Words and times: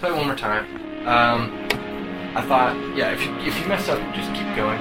play 0.00 0.12
one 0.12 0.24
more 0.24 0.34
time. 0.34 0.64
Um, 1.06 1.68
I 2.34 2.40
thought, 2.48 2.74
yeah, 2.96 3.12
if 3.12 3.22
you, 3.22 3.36
if 3.40 3.60
you 3.60 3.66
mess 3.68 3.86
up, 3.86 3.98
just 4.14 4.32
keep 4.32 4.46
going. 4.56 4.78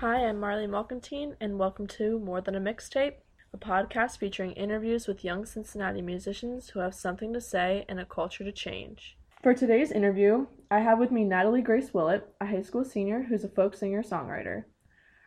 Hi, 0.00 0.24
I'm 0.26 0.40
Marley 0.40 0.66
Malkantine, 0.66 1.34
and 1.38 1.58
welcome 1.58 1.86
to 1.88 2.18
More 2.18 2.40
Than 2.40 2.54
a 2.54 2.60
Mixtape, 2.60 3.16
a 3.52 3.58
podcast 3.58 4.16
featuring 4.16 4.52
interviews 4.52 5.06
with 5.06 5.22
young 5.22 5.44
Cincinnati 5.44 6.00
musicians 6.00 6.70
who 6.70 6.80
have 6.80 6.94
something 6.94 7.34
to 7.34 7.40
say 7.42 7.84
and 7.86 8.00
a 8.00 8.06
culture 8.06 8.44
to 8.44 8.52
change. 8.52 9.18
For 9.48 9.54
today's 9.54 9.92
interview, 9.92 10.46
I 10.70 10.80
have 10.80 10.98
with 10.98 11.10
me 11.10 11.24
Natalie 11.24 11.62
Grace 11.62 11.94
Willett, 11.94 12.28
a 12.38 12.44
high 12.44 12.60
school 12.60 12.84
senior 12.84 13.22
who's 13.22 13.44
a 13.44 13.48
folk 13.48 13.74
singer 13.74 14.02
songwriter. 14.02 14.64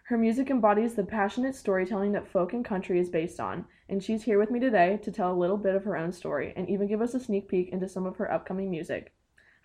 Her 0.03 0.15
music 0.15 0.51
embodies 0.51 0.93
the 0.93 1.03
passionate 1.03 1.55
storytelling 1.55 2.11
that 2.11 2.27
folk 2.27 2.53
and 2.53 2.63
country 2.63 2.99
is 2.99 3.09
based 3.09 3.39
on, 3.39 3.65
and 3.89 4.03
she's 4.03 4.21
here 4.21 4.37
with 4.37 4.51
me 4.51 4.59
today 4.59 4.99
to 5.01 5.11
tell 5.11 5.33
a 5.33 5.41
little 5.41 5.57
bit 5.57 5.73
of 5.73 5.83
her 5.85 5.97
own 5.97 6.11
story 6.11 6.53
and 6.55 6.69
even 6.69 6.87
give 6.87 7.01
us 7.01 7.15
a 7.15 7.19
sneak 7.19 7.47
peek 7.49 7.69
into 7.69 7.89
some 7.89 8.05
of 8.05 8.15
her 8.17 8.31
upcoming 8.31 8.69
music. 8.69 9.11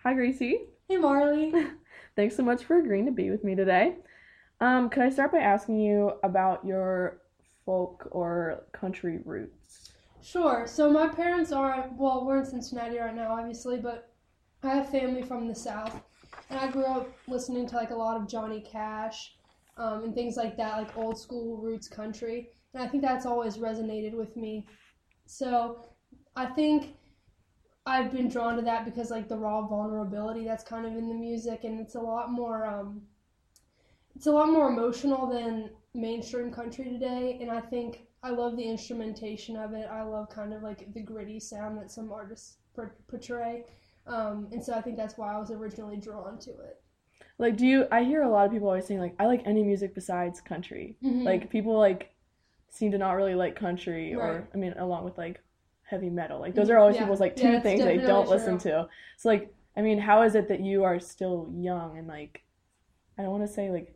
Hi, 0.01 0.15
Gracie. 0.15 0.61
Hey, 0.89 0.97
Marley. 0.97 1.53
Thanks 2.15 2.35
so 2.35 2.41
much 2.41 2.63
for 2.63 2.79
agreeing 2.79 3.05
to 3.05 3.11
be 3.11 3.29
with 3.29 3.43
me 3.43 3.53
today. 3.53 3.97
Um, 4.59 4.89
could 4.89 5.03
I 5.03 5.11
start 5.11 5.33
by 5.33 5.37
asking 5.37 5.81
you 5.81 6.13
about 6.23 6.65
your 6.65 7.21
folk 7.63 8.07
or 8.09 8.63
country 8.71 9.19
roots? 9.23 9.91
Sure. 10.23 10.65
So 10.65 10.89
my 10.89 11.09
parents 11.09 11.51
are 11.51 11.91
well, 11.95 12.25
we're 12.25 12.39
in 12.39 12.45
Cincinnati 12.45 12.97
right 12.97 13.15
now, 13.15 13.33
obviously, 13.33 13.77
but 13.77 14.06
I 14.63 14.69
have 14.75 14.89
family 14.89 15.21
from 15.21 15.47
the 15.47 15.55
South, 15.55 16.01
and 16.49 16.59
I 16.59 16.71
grew 16.71 16.85
up 16.85 17.09
listening 17.27 17.67
to 17.69 17.75
like 17.75 17.91
a 17.91 17.95
lot 17.95 18.19
of 18.19 18.27
Johnny 18.27 18.61
Cash, 18.61 19.35
um, 19.77 20.03
and 20.03 20.15
things 20.15 20.35
like 20.35 20.57
that, 20.57 20.77
like 20.77 20.97
old 20.97 21.19
school 21.19 21.57
roots 21.57 21.87
country, 21.87 22.49
and 22.73 22.81
I 22.81 22.87
think 22.87 23.03
that's 23.03 23.25
always 23.25 23.57
resonated 23.57 24.13
with 24.13 24.35
me. 24.35 24.65
So 25.25 25.85
I 26.35 26.47
think 26.47 26.95
I've 27.85 28.11
been 28.11 28.27
drawn 28.27 28.55
to 28.57 28.61
that 28.63 28.85
because 28.85 29.11
like 29.11 29.29
the 29.29 29.37
raw 29.37 29.61
vulnerability 29.61 30.43
that's 30.43 30.63
kind 30.63 30.85
of 30.85 30.93
in 30.93 31.07
the 31.07 31.15
music, 31.15 31.63
and 31.63 31.79
it's 31.79 31.95
a 31.95 32.01
lot 32.01 32.31
more. 32.31 32.65
Um, 32.65 33.01
it's 34.15 34.25
a 34.25 34.31
lot 34.31 34.49
more 34.49 34.67
emotional 34.67 35.27
than 35.27 35.69
mainstream 35.93 36.51
country 36.51 36.85
today, 36.85 37.37
and 37.39 37.51
I 37.51 37.61
think 37.61 38.07
I 38.23 38.31
love 38.31 38.57
the 38.57 38.67
instrumentation 38.67 39.55
of 39.55 39.73
it. 39.73 39.87
I 39.91 40.01
love 40.01 40.29
kind 40.29 40.53
of 40.53 40.63
like 40.63 40.91
the 40.93 41.01
gritty 41.01 41.39
sound 41.39 41.77
that 41.77 41.91
some 41.91 42.11
artists 42.11 42.57
portray, 43.07 43.63
um, 44.07 44.47
and 44.51 44.63
so 44.63 44.73
I 44.73 44.81
think 44.81 44.97
that's 44.97 45.17
why 45.17 45.33
I 45.33 45.37
was 45.39 45.51
originally 45.51 45.97
drawn 45.97 46.37
to 46.39 46.51
it. 46.51 46.81
Like, 47.39 47.55
do 47.57 47.65
you? 47.67 47.87
I 47.91 48.03
hear 48.03 48.23
a 48.23 48.29
lot 48.29 48.45
of 48.45 48.51
people 48.51 48.67
always 48.67 48.85
saying 48.85 48.99
like, 48.99 49.15
I 49.19 49.25
like 49.25 49.43
any 49.45 49.63
music 49.63 49.93
besides 49.93 50.41
country. 50.41 50.97
Mhm. 51.03 51.23
Like, 51.23 51.49
people 51.49 51.77
like 51.77 52.11
seem 52.69 52.91
to 52.91 52.97
not 52.97 53.11
really 53.13 53.35
like 53.35 53.55
country, 53.55 54.15
Right. 54.15 54.25
or 54.25 54.49
I 54.53 54.57
mean, 54.57 54.73
along 54.77 55.05
with 55.05 55.17
like 55.17 55.39
heavy 55.83 56.09
metal. 56.09 56.39
Like, 56.39 56.55
those 56.55 56.69
are 56.69 56.77
always 56.77 56.95
Yeah. 56.95 57.03
people's 57.03 57.19
like 57.19 57.35
two 57.35 57.51
that's 57.53 57.63
things 57.63 57.81
they 57.81 57.97
don't 57.97 58.27
listen 58.29 58.57
to. 58.59 58.87
So 59.17 59.29
like, 59.29 59.53
I 59.75 59.81
mean, 59.81 59.99
how 59.99 60.23
is 60.23 60.35
it 60.35 60.47
that 60.47 60.59
you 60.61 60.83
are 60.83 60.99
still 60.99 61.49
young 61.55 61.97
and 61.97 62.07
like, 62.07 62.41
I 63.17 63.21
don't 63.21 63.31
want 63.31 63.43
to 63.47 63.53
say 63.53 63.69
like, 63.69 63.93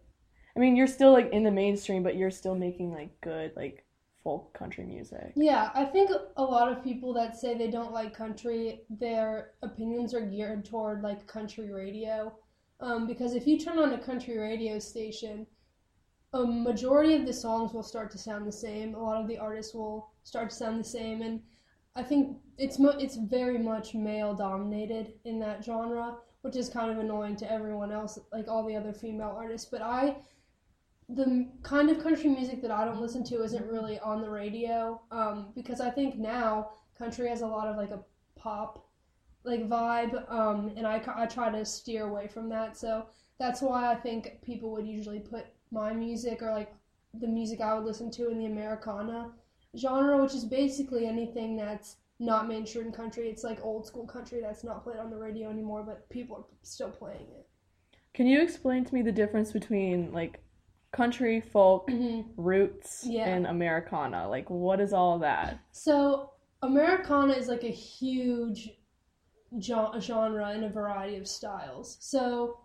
I 0.55 0.59
mean, 0.59 0.75
you're 0.75 0.87
still 0.87 1.11
like 1.11 1.31
in 1.31 1.43
the 1.43 1.51
mainstream, 1.51 2.03
but 2.03 2.15
you're 2.15 2.31
still 2.31 2.55
making 2.55 2.91
like 2.93 3.19
good 3.21 3.53
like 3.55 3.85
folk 4.23 4.53
country 4.53 4.85
music. 4.85 5.33
Yeah, 5.35 5.71
I 5.73 5.85
think 5.85 6.11
a 6.37 6.43
lot 6.43 6.71
of 6.71 6.83
people 6.83 7.13
that 7.13 7.35
say 7.35 7.57
they 7.57 7.69
don't 7.69 7.93
like 7.93 8.13
country, 8.13 8.81
their 8.89 9.51
opinions 9.61 10.13
are 10.13 10.21
geared 10.21 10.65
toward 10.65 11.01
like 11.01 11.27
country 11.27 11.71
radio. 11.71 12.33
Um, 12.79 13.07
because 13.07 13.35
if 13.35 13.45
you 13.45 13.59
turn 13.59 13.77
on 13.77 13.93
a 13.93 13.99
country 13.99 14.37
radio 14.37 14.79
station, 14.79 15.45
a 16.33 16.45
majority 16.45 17.15
of 17.15 17.25
the 17.25 17.33
songs 17.33 17.73
will 17.73 17.83
start 17.83 18.09
to 18.11 18.17
sound 18.17 18.47
the 18.47 18.51
same. 18.51 18.95
A 18.95 18.99
lot 19.03 19.21
of 19.21 19.27
the 19.27 19.37
artists 19.37 19.73
will 19.73 20.11
start 20.23 20.49
to 20.49 20.55
sound 20.55 20.79
the 20.79 20.87
same, 20.87 21.21
and 21.21 21.41
I 21.95 22.03
think 22.03 22.37
it's 22.57 22.79
mo- 22.79 22.97
it's 22.99 23.17
very 23.17 23.57
much 23.57 23.93
male 23.93 24.33
dominated 24.33 25.13
in 25.25 25.39
that 25.39 25.63
genre, 25.63 26.17
which 26.41 26.55
is 26.55 26.69
kind 26.69 26.89
of 26.89 26.99
annoying 26.99 27.35
to 27.37 27.51
everyone 27.51 27.91
else, 27.91 28.17
like 28.31 28.47
all 28.47 28.65
the 28.65 28.75
other 28.75 28.93
female 28.93 29.35
artists. 29.37 29.69
But 29.69 29.81
I 29.81 30.15
the 31.15 31.47
kind 31.63 31.89
of 31.89 32.01
country 32.01 32.29
music 32.29 32.61
that 32.61 32.71
I 32.71 32.85
don't 32.85 33.01
listen 33.01 33.23
to 33.25 33.43
isn't 33.43 33.65
really 33.65 33.99
on 33.99 34.21
the 34.21 34.29
radio 34.29 35.01
um, 35.11 35.47
because 35.55 35.81
I 35.81 35.89
think 35.89 36.17
now 36.17 36.71
country 36.97 37.27
has 37.27 37.41
a 37.41 37.47
lot 37.47 37.67
of 37.67 37.75
like 37.75 37.91
a 37.91 37.99
pop 38.35 38.87
like 39.43 39.67
vibe 39.67 40.31
um, 40.31 40.71
and 40.77 40.87
I, 40.87 41.01
I 41.15 41.25
try 41.25 41.49
to 41.49 41.65
steer 41.65 42.05
away 42.05 42.27
from 42.27 42.47
that. 42.49 42.77
So 42.77 43.07
that's 43.39 43.61
why 43.61 43.91
I 43.91 43.95
think 43.95 44.39
people 44.41 44.71
would 44.71 44.87
usually 44.87 45.19
put 45.19 45.47
my 45.71 45.93
music 45.93 46.41
or 46.41 46.51
like 46.51 46.73
the 47.19 47.27
music 47.27 47.59
I 47.59 47.73
would 47.73 47.85
listen 47.85 48.09
to 48.11 48.29
in 48.29 48.37
the 48.37 48.45
Americana 48.45 49.31
genre 49.77 50.21
which 50.21 50.35
is 50.35 50.45
basically 50.45 51.07
anything 51.07 51.57
that's 51.57 51.97
not 52.19 52.47
mainstream 52.47 52.91
country. 52.91 53.29
It's 53.29 53.43
like 53.43 53.63
old 53.63 53.85
school 53.85 54.05
country 54.05 54.39
that's 54.39 54.63
not 54.63 54.83
played 54.83 54.99
on 54.99 55.09
the 55.09 55.17
radio 55.17 55.49
anymore 55.49 55.83
but 55.83 56.07
people 56.09 56.37
are 56.37 56.45
still 56.61 56.91
playing 56.91 57.27
it. 57.37 57.47
Can 58.13 58.27
you 58.27 58.41
explain 58.41 58.85
to 58.85 58.93
me 58.93 59.01
the 59.01 59.11
difference 59.11 59.51
between 59.51 60.13
like 60.13 60.39
country, 60.91 61.41
folk, 61.41 61.89
mm-hmm. 61.89 62.29
roots, 62.41 63.05
Yeah. 63.07 63.27
and 63.27 63.47
Americana? 63.47 64.27
Like, 64.27 64.49
what 64.49 64.79
is 64.79 64.93
all 64.93 65.19
that? 65.19 65.59
So 65.71 66.31
Americana 66.61 67.33
is 67.33 67.47
like 67.47 67.63
a 67.63 67.71
huge 67.71 68.69
genre 69.59 70.51
in 70.53 70.63
a 70.63 70.69
variety 70.69 71.17
of 71.17 71.27
styles. 71.27 71.97
So 71.99 72.59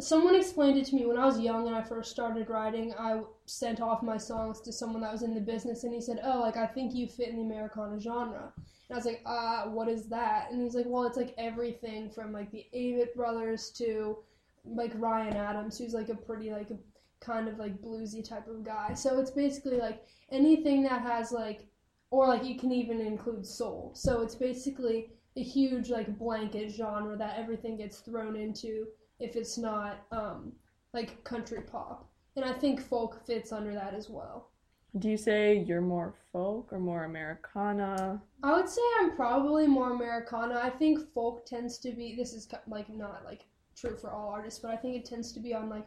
someone 0.00 0.34
explained 0.34 0.78
it 0.78 0.86
to 0.86 0.94
me 0.94 1.06
when 1.06 1.18
I 1.18 1.26
was 1.26 1.38
young 1.38 1.66
and 1.66 1.76
I 1.76 1.82
first 1.82 2.10
started 2.10 2.48
writing. 2.48 2.94
I 2.98 3.20
sent 3.46 3.80
off 3.80 4.02
my 4.02 4.16
songs 4.16 4.60
to 4.62 4.72
someone 4.72 5.02
that 5.02 5.12
was 5.12 5.22
in 5.22 5.34
the 5.34 5.40
business, 5.40 5.84
and 5.84 5.94
he 5.94 6.00
said, 6.00 6.20
"Oh, 6.22 6.40
like 6.40 6.56
I 6.56 6.66
think 6.66 6.94
you 6.94 7.06
fit 7.06 7.28
in 7.28 7.36
the 7.36 7.42
Americana 7.42 8.00
genre." 8.00 8.52
And 8.56 8.92
I 8.92 8.96
was 8.96 9.04
like, 9.06 9.22
"Ah, 9.26 9.68
what 9.68 9.88
is 9.88 10.08
that?" 10.08 10.50
And 10.50 10.60
he's 10.62 10.74
like, 10.74 10.86
"Well, 10.86 11.04
it's 11.04 11.16
like 11.16 11.34
everything 11.38 12.10
from 12.10 12.32
like 12.32 12.50
the 12.50 12.66
Avett 12.74 13.14
Brothers 13.14 13.70
to 13.78 14.18
like 14.64 14.92
Ryan 14.94 15.36
Adams, 15.36 15.78
who's 15.78 15.94
like 15.94 16.08
a 16.08 16.14
pretty 16.14 16.50
like 16.50 16.70
a 16.70 16.78
kind 17.20 17.48
of 17.48 17.58
like 17.58 17.80
bluesy 17.80 18.26
type 18.26 18.48
of 18.48 18.64
guy. 18.64 18.94
So 18.94 19.20
it's 19.20 19.30
basically 19.30 19.78
like 19.78 20.04
anything 20.30 20.82
that 20.84 21.02
has 21.02 21.32
like 21.32 21.66
or 22.10 22.26
like 22.26 22.44
you 22.44 22.58
can 22.58 22.72
even 22.72 23.00
include 23.00 23.46
soul. 23.46 23.92
So 23.94 24.22
it's 24.22 24.34
basically 24.34 25.10
a 25.36 25.42
huge 25.42 25.90
like 25.90 26.18
blanket 26.18 26.70
genre 26.70 27.16
that 27.16 27.38
everything 27.38 27.76
gets 27.76 28.00
thrown 28.00 28.36
into 28.36 28.86
if 29.20 29.36
it's 29.36 29.56
not 29.56 30.06
um, 30.10 30.52
like 30.92 31.22
country 31.24 31.60
pop. 31.60 32.08
And 32.36 32.44
I 32.44 32.52
think 32.52 32.80
folk 32.80 33.24
fits 33.26 33.52
under 33.52 33.74
that 33.74 33.94
as 33.94 34.08
well. 34.08 34.50
Do 34.98 35.08
you 35.08 35.16
say 35.16 35.58
you're 35.58 35.80
more 35.80 36.14
folk 36.32 36.72
or 36.72 36.80
more 36.80 37.04
Americana? 37.04 38.20
I 38.42 38.54
would 38.54 38.68
say 38.68 38.82
I'm 39.00 39.14
probably 39.14 39.68
more 39.68 39.92
Americana. 39.92 40.60
I 40.60 40.70
think 40.70 41.12
folk 41.12 41.46
tends 41.46 41.78
to 41.78 41.92
be 41.92 42.16
this 42.16 42.32
is 42.32 42.48
like 42.66 42.88
not 42.88 43.24
like 43.24 43.42
true 43.76 43.96
for 43.96 44.10
all 44.10 44.30
artists, 44.30 44.58
but 44.58 44.72
I 44.72 44.76
think 44.76 44.96
it 44.96 45.04
tends 45.04 45.32
to 45.32 45.40
be 45.40 45.54
on 45.54 45.68
like 45.68 45.86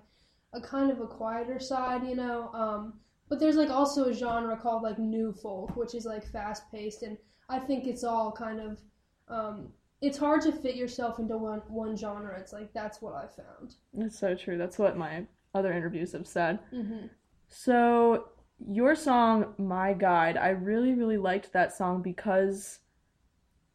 a 0.53 0.61
kind 0.61 0.91
of 0.91 1.01
a 1.01 1.07
quieter 1.07 1.59
side, 1.59 2.07
you 2.07 2.15
know. 2.15 2.49
Um, 2.53 2.93
but 3.29 3.39
there's 3.39 3.55
like 3.55 3.69
also 3.69 4.05
a 4.05 4.13
genre 4.13 4.55
called 4.55 4.83
like 4.83 4.99
new 4.99 5.33
folk, 5.33 5.75
which 5.75 5.95
is 5.95 6.05
like 6.05 6.25
fast 6.25 6.71
paced, 6.71 7.03
and 7.03 7.17
I 7.49 7.59
think 7.59 7.87
it's 7.87 8.03
all 8.03 8.31
kind 8.31 8.59
of 8.59 8.79
um, 9.27 9.69
it's 10.01 10.17
hard 10.17 10.41
to 10.41 10.51
fit 10.51 10.75
yourself 10.75 11.19
into 11.19 11.37
one 11.37 11.61
one 11.67 11.95
genre. 11.95 12.37
It's 12.39 12.53
like 12.53 12.73
that's 12.73 13.01
what 13.01 13.13
I 13.15 13.25
found. 13.27 13.75
That's 13.93 14.19
so 14.19 14.35
true. 14.35 14.57
That's 14.57 14.77
what 14.77 14.97
my 14.97 15.25
other 15.55 15.71
interviews 15.71 16.11
have 16.13 16.27
said. 16.27 16.59
Mm-hmm. 16.73 17.07
So, 17.47 18.29
your 18.67 18.95
song 18.95 19.53
"My 19.57 19.93
Guide," 19.93 20.37
I 20.37 20.49
really, 20.49 20.93
really 20.93 21.17
liked 21.17 21.53
that 21.53 21.73
song 21.73 22.01
because 22.01 22.79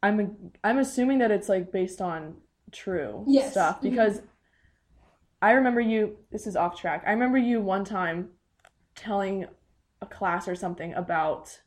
I'm 0.03 0.53
I'm 0.63 0.79
assuming 0.79 1.19
that 1.19 1.31
it's 1.31 1.49
like 1.49 1.73
based 1.73 2.01
on 2.01 2.37
true 2.71 3.25
Yes. 3.27 3.53
stuff 3.53 3.81
because 3.81 4.21
I 5.41 5.53
remember 5.53 5.81
you. 5.81 6.17
This 6.31 6.47
is 6.47 6.57
off 6.57 6.79
track. 6.79 7.05
I 7.07 7.13
remember 7.13 7.39
you 7.39 7.61
one 7.61 7.85
time 7.85 8.31
telling 8.95 9.47
a 10.01 10.07
class 10.07 10.49
or 10.49 10.55
something 10.55 10.95
about 10.95 11.61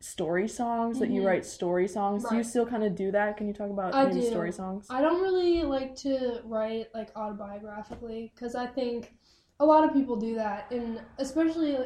story 0.00 0.48
songs 0.48 0.98
that 0.98 1.08
you 1.08 1.22
Mhm. 1.22 1.26
write 1.26 1.44
story 1.46 1.88
songs. 1.88 2.28
Do 2.28 2.36
you 2.36 2.42
still 2.42 2.66
kind 2.66 2.84
of 2.84 2.94
do 2.94 3.10
that? 3.12 3.36
Can 3.36 3.46
you 3.46 3.54
talk 3.54 3.70
about 3.70 3.94
I 3.94 4.04
maybe 4.06 4.20
do. 4.20 4.26
story 4.26 4.52
songs? 4.52 4.86
I 4.90 5.00
don't 5.00 5.22
really 5.22 5.62
like 5.62 5.94
to 5.96 6.40
write 6.44 6.88
like 6.94 7.14
autobiographically 7.14 8.32
because 8.34 8.54
I 8.54 8.66
think 8.66 9.16
a 9.60 9.64
lot 9.64 9.84
of 9.84 9.92
people 9.94 10.16
do 10.16 10.34
that, 10.34 10.70
and 10.70 11.00
especially 11.18 11.78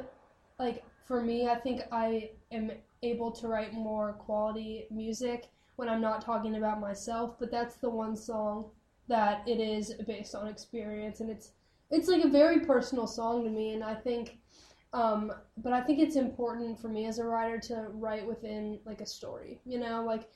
like 0.59 0.85
for 1.05 1.21
me, 1.23 1.49
I 1.49 1.55
think 1.55 1.83
I 1.93 2.31
am 2.51 2.73
able 3.03 3.31
to 3.33 3.47
write 3.47 3.73
more 3.75 4.15
quality 4.15 4.87
music 4.91 5.51
when 5.77 5.89
I'm 5.89 6.01
not 6.01 6.23
talking 6.23 6.57
about 6.57 6.81
myself. 6.81 7.39
But 7.39 7.51
that's 7.51 7.77
the 7.77 7.91
one 7.91 8.17
song 8.17 8.71
that 9.09 9.43
it 9.47 9.61
is 9.61 9.95
based 10.07 10.35
on 10.35 10.49
experience, 10.49 11.21
and 11.21 11.31
it's 11.31 11.53
it's 11.91 12.09
like 12.09 12.25
a 12.25 12.29
very 12.29 12.61
personal 12.61 13.07
song 13.07 13.45
to 13.45 13.51
me, 13.51 13.73
and 13.75 13.85
I 13.85 13.95
think. 13.95 14.39
Um, 14.95 15.33
but 15.59 15.75
I 15.75 15.83
think 15.83 15.99
it's 15.99 16.17
important 16.17 16.81
for 16.81 16.89
me 16.89 17.05
as 17.05 17.19
a 17.19 17.25
writer 17.25 17.59
to 17.69 17.89
write 17.93 18.27
within 18.27 18.81
like 18.87 19.03
a 19.03 19.07
story, 19.07 19.61
you 19.67 19.79
know, 19.79 20.03
like 20.03 20.31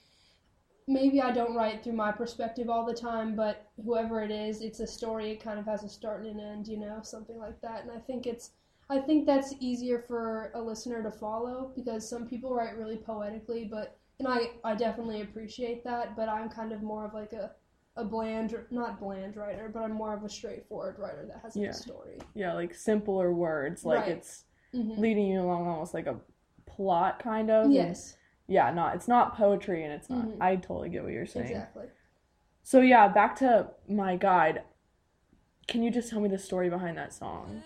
maybe 0.87 1.21
I 1.21 1.33
don't 1.33 1.55
write 1.55 1.83
through 1.83 1.95
my 1.95 2.13
perspective 2.13 2.69
all 2.69 2.85
the 2.85 2.95
time, 2.95 3.35
but 3.35 3.71
whoever 3.85 4.23
it 4.23 4.31
is, 4.31 4.61
it's 4.63 4.81
a 4.81 4.87
story. 4.87 5.31
It 5.31 5.43
kind 5.43 5.59
of 5.59 5.65
has 5.67 5.85
a 5.85 5.89
start 5.89 6.25
and 6.25 6.41
an 6.41 6.47
end, 6.47 6.69
you 6.69 6.77
know, 6.77 7.01
something 7.03 7.39
like 7.39 7.61
that. 7.61 7.83
And 7.83 7.91
I 7.91 7.99
think 7.99 8.27
it's, 8.27 8.51
I 8.91 8.99
think 8.99 9.27
that's 9.27 9.55
easier 9.61 10.01
for 10.01 10.51
a 10.55 10.61
listener 10.61 11.03
to 11.03 11.11
follow 11.11 11.73
because 11.75 12.09
some 12.09 12.27
people 12.27 12.55
write 12.55 12.77
really 12.77 12.97
poetically, 12.97 13.65
but 13.65 13.97
and 14.19 14.29
I 14.29 14.51
I 14.65 14.75
definitely 14.75 15.23
appreciate 15.23 15.83
that. 15.85 16.15
But 16.15 16.29
I'm 16.29 16.49
kind 16.51 16.73
of 16.73 16.83
more 16.83 17.07
of 17.07 17.15
like 17.15 17.33
a 17.33 17.53
a 17.97 18.05
bland, 18.05 18.57
not 18.71 18.99
bland 18.99 19.37
writer, 19.37 19.69
but 19.73 19.83
I'm 19.83 19.93
more 19.93 20.15
of 20.15 20.25
a 20.25 20.29
straightforward 20.29 20.99
writer 20.99 21.27
that 21.27 21.41
has 21.43 21.57
Yeah. 21.57 21.69
a 21.71 21.73
story. 21.75 22.19
Yeah, 22.35 22.55
like 22.55 22.75
simpler 22.75 23.33
words, 23.33 23.85
like 23.85 24.01
Right. 24.03 24.09
it's 24.17 24.45
hmm 24.73 24.99
leading 24.99 25.27
you 25.27 25.41
along 25.43 25.67
almost 25.69 25.93
like 25.93 26.07
a 26.07 26.19
plot 26.67 27.19
kind 27.19 27.51
of. 27.51 27.67
and- 27.67 27.75
Yes, 27.75 28.17
yeah, 28.47 28.71
not 28.73 28.95
it's 28.95 29.09
not 29.09 29.37
poetry 29.37 29.85
and 29.85 29.93
it's 29.93 30.09
not. 30.09 30.25
Mhm. 30.27 30.37
I 30.41 30.57
totally 30.57 30.89
get 30.89 31.03
what 31.05 31.13
you're 31.13 31.27
saying. 31.27 31.47
exactly. 31.47 31.87
So 32.63 32.81
yeah, 32.81 33.09
back 33.09 33.37
to 33.37 33.71
my 33.87 34.17
guide. 34.17 34.63
Can 35.69 35.83
you 35.83 35.91
just 35.91 36.09
tell 36.11 36.21
me 36.21 36.29
the 36.29 36.39
story 36.39 36.71
behind 36.71 36.97
that 36.97 37.13
song? 37.13 37.63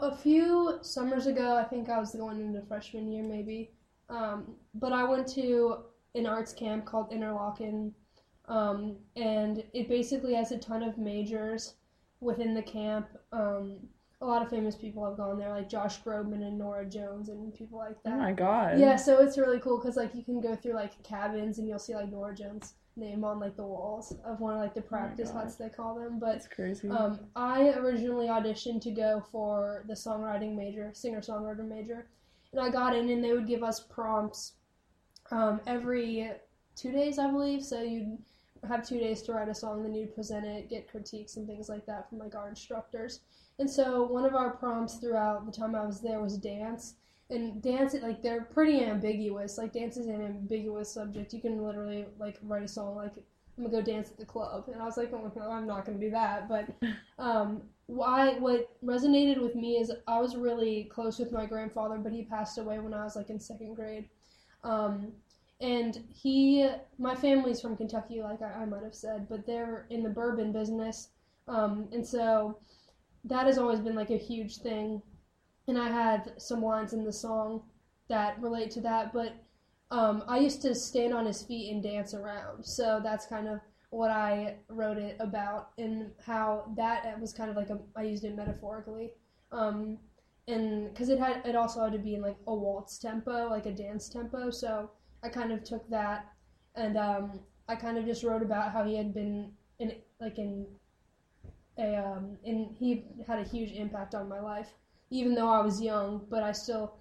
So 0.00 0.08
a 0.08 0.14
few 0.14 0.78
summers 0.82 1.26
ago, 1.26 1.56
I 1.56 1.64
think 1.64 1.88
I 1.88 1.98
was 1.98 2.14
going 2.14 2.40
into 2.40 2.62
freshman 2.62 3.10
year, 3.10 3.22
maybe. 3.22 3.70
Um, 4.08 4.54
but 4.74 4.92
I 4.92 5.04
went 5.04 5.26
to 5.34 5.78
an 6.14 6.26
arts 6.26 6.52
camp 6.52 6.84
called 6.84 7.10
Interlochen, 7.10 7.92
um, 8.46 8.96
and 9.16 9.62
it 9.74 9.88
basically 9.88 10.34
has 10.34 10.52
a 10.52 10.58
ton 10.58 10.82
of 10.82 10.98
majors 10.98 11.74
within 12.20 12.54
the 12.54 12.62
camp. 12.62 13.08
Um, 13.32 13.78
a 14.20 14.26
lot 14.26 14.42
of 14.42 14.50
famous 14.50 14.74
people 14.74 15.04
have 15.04 15.16
gone 15.16 15.38
there, 15.38 15.50
like 15.50 15.68
Josh 15.68 16.02
Groban 16.02 16.46
and 16.46 16.58
Norah 16.58 16.84
Jones 16.84 17.28
and 17.28 17.54
people 17.54 17.78
like 17.78 18.02
that. 18.02 18.14
Oh 18.14 18.18
my 18.18 18.32
god. 18.32 18.78
Yeah, 18.80 18.96
so 18.96 19.20
it's 19.20 19.38
really 19.38 19.60
cool 19.60 19.78
because 19.78 19.96
like 19.96 20.14
you 20.14 20.24
can 20.24 20.40
go 20.40 20.56
through 20.56 20.74
like 20.74 21.00
cabins 21.02 21.58
and 21.58 21.68
you'll 21.68 21.78
see 21.78 21.94
like 21.94 22.10
Norah 22.10 22.34
Jones' 22.34 22.74
name 22.98 23.24
on 23.24 23.38
like 23.40 23.56
the 23.56 23.64
walls 23.64 24.14
of 24.24 24.40
one 24.40 24.54
of 24.54 24.60
like 24.60 24.74
the 24.74 24.82
practice 24.82 25.30
God. 25.30 25.44
huts 25.44 25.56
they 25.56 25.68
call 25.68 25.94
them. 25.94 26.18
But 26.18 26.32
That's 26.32 26.48
crazy. 26.48 26.88
um, 26.90 27.20
I 27.36 27.70
originally 27.70 28.26
auditioned 28.26 28.82
to 28.82 28.90
go 28.90 29.24
for 29.30 29.84
the 29.86 29.94
songwriting 29.94 30.56
major, 30.56 30.90
singer 30.92 31.20
songwriter 31.20 31.66
major, 31.66 32.06
and 32.52 32.60
I 32.60 32.70
got 32.70 32.96
in, 32.96 33.08
and 33.10 33.22
they 33.22 33.32
would 33.32 33.46
give 33.46 33.62
us 33.62 33.80
prompts 33.80 34.54
um, 35.30 35.60
every 35.66 36.30
two 36.76 36.92
days, 36.92 37.18
I 37.18 37.30
believe. 37.30 37.62
So 37.62 37.82
you'd 37.82 38.18
have 38.66 38.86
two 38.86 38.98
days 38.98 39.22
to 39.22 39.32
write 39.32 39.48
a 39.48 39.54
song, 39.54 39.82
then 39.82 39.94
you'd 39.94 40.14
present 40.14 40.44
it, 40.46 40.68
get 40.68 40.90
critiques 40.90 41.36
and 41.36 41.46
things 41.46 41.68
like 41.68 41.86
that 41.86 42.08
from 42.08 42.18
like 42.18 42.34
our 42.34 42.48
instructors. 42.48 43.20
And 43.58 43.68
so 43.68 44.04
one 44.04 44.24
of 44.24 44.34
our 44.34 44.50
prompts 44.50 44.94
throughout 44.94 45.46
the 45.46 45.52
time 45.52 45.74
I 45.74 45.84
was 45.84 46.00
there 46.00 46.20
was 46.20 46.36
dance. 46.38 46.94
And 47.30 47.60
dance, 47.62 47.94
like 48.02 48.22
they're 48.22 48.42
pretty 48.42 48.82
ambiguous. 48.82 49.58
Like 49.58 49.72
dance 49.72 49.96
is 49.96 50.06
an 50.06 50.22
ambiguous 50.22 50.92
subject. 50.92 51.32
You 51.34 51.40
can 51.40 51.62
literally 51.62 52.06
like 52.18 52.38
write 52.42 52.62
a 52.62 52.68
song 52.68 52.96
like 52.96 53.12
I'm 53.58 53.64
gonna 53.64 53.76
go 53.76 53.82
dance 53.82 54.10
at 54.10 54.18
the 54.18 54.24
club, 54.24 54.68
and 54.72 54.80
I 54.80 54.84
was 54.84 54.96
like, 54.96 55.12
oh, 55.12 55.50
I'm 55.50 55.66
not 55.66 55.84
gonna 55.84 55.98
do 55.98 56.10
that. 56.10 56.48
But 56.48 56.68
um, 57.18 57.62
why? 57.86 58.34
What 58.38 58.70
resonated 58.84 59.40
with 59.42 59.56
me 59.56 59.76
is 59.78 59.92
I 60.06 60.20
was 60.20 60.36
really 60.36 60.84
close 60.84 61.18
with 61.18 61.32
my 61.32 61.44
grandfather, 61.44 61.98
but 61.98 62.12
he 62.12 62.22
passed 62.22 62.58
away 62.58 62.78
when 62.78 62.94
I 62.94 63.02
was 63.02 63.16
like 63.16 63.30
in 63.30 63.40
second 63.40 63.74
grade. 63.74 64.08
Um, 64.62 65.12
and 65.60 66.04
he, 66.14 66.68
my 66.98 67.16
family's 67.16 67.60
from 67.60 67.76
Kentucky, 67.76 68.22
like 68.22 68.42
I, 68.42 68.62
I 68.62 68.64
might 68.64 68.84
have 68.84 68.94
said, 68.94 69.28
but 69.28 69.44
they're 69.44 69.86
in 69.90 70.04
the 70.04 70.08
bourbon 70.08 70.52
business, 70.52 71.08
um, 71.48 71.88
and 71.92 72.06
so 72.06 72.58
that 73.24 73.46
has 73.46 73.58
always 73.58 73.80
been 73.80 73.96
like 73.96 74.10
a 74.10 74.16
huge 74.16 74.58
thing. 74.58 75.02
And 75.68 75.78
I 75.78 75.88
had 75.88 76.32
some 76.40 76.62
lines 76.62 76.92
in 76.92 77.04
the 77.04 77.12
song 77.12 77.62
that 78.08 78.40
relate 78.40 78.70
to 78.72 78.80
that, 78.80 79.12
but 79.12 79.34
um, 79.90 80.24
I 80.26 80.38
used 80.38 80.62
to 80.62 80.74
stand 80.74 81.14
on 81.14 81.26
his 81.26 81.42
feet 81.42 81.70
and 81.72 81.82
dance 81.82 82.14
around. 82.14 82.64
So 82.64 83.00
that's 83.02 83.26
kind 83.26 83.48
of 83.48 83.60
what 83.90 84.10
I 84.10 84.56
wrote 84.68 84.98
it 84.98 85.16
about 85.20 85.70
and 85.78 86.10
how 86.24 86.64
that 86.76 87.18
was 87.20 87.32
kind 87.32 87.50
of 87.50 87.56
like 87.56 87.70
a, 87.70 87.78
I 87.96 88.02
used 88.02 88.24
it 88.24 88.36
metaphorically. 88.36 89.12
Um, 89.52 89.98
and 90.46 90.92
because 90.92 91.08
it 91.10 91.18
had, 91.18 91.42
it 91.44 91.54
also 91.54 91.84
had 91.84 91.92
to 91.92 91.98
be 91.98 92.14
in 92.14 92.22
like 92.22 92.36
a 92.46 92.54
waltz 92.54 92.98
tempo, 92.98 93.48
like 93.48 93.66
a 93.66 93.72
dance 93.72 94.08
tempo. 94.08 94.50
So 94.50 94.90
I 95.22 95.28
kind 95.28 95.52
of 95.52 95.64
took 95.64 95.88
that 95.90 96.26
and 96.74 96.96
um, 96.96 97.40
I 97.68 97.76
kind 97.76 97.98
of 97.98 98.06
just 98.06 98.24
wrote 98.24 98.42
about 98.42 98.72
how 98.72 98.84
he 98.84 98.96
had 98.96 99.12
been 99.12 99.52
in, 99.78 99.92
like 100.20 100.38
in 100.38 100.66
a, 101.78 101.96
um, 101.96 102.38
and 102.44 102.74
he 102.78 103.04
had 103.26 103.38
a 103.38 103.44
huge 103.44 103.72
impact 103.72 104.14
on 104.14 104.28
my 104.28 104.40
life, 104.40 104.68
even 105.10 105.34
though 105.34 105.48
I 105.48 105.60
was 105.60 105.80
young, 105.80 106.26
but 106.28 106.42
I 106.42 106.52
still 106.52 106.94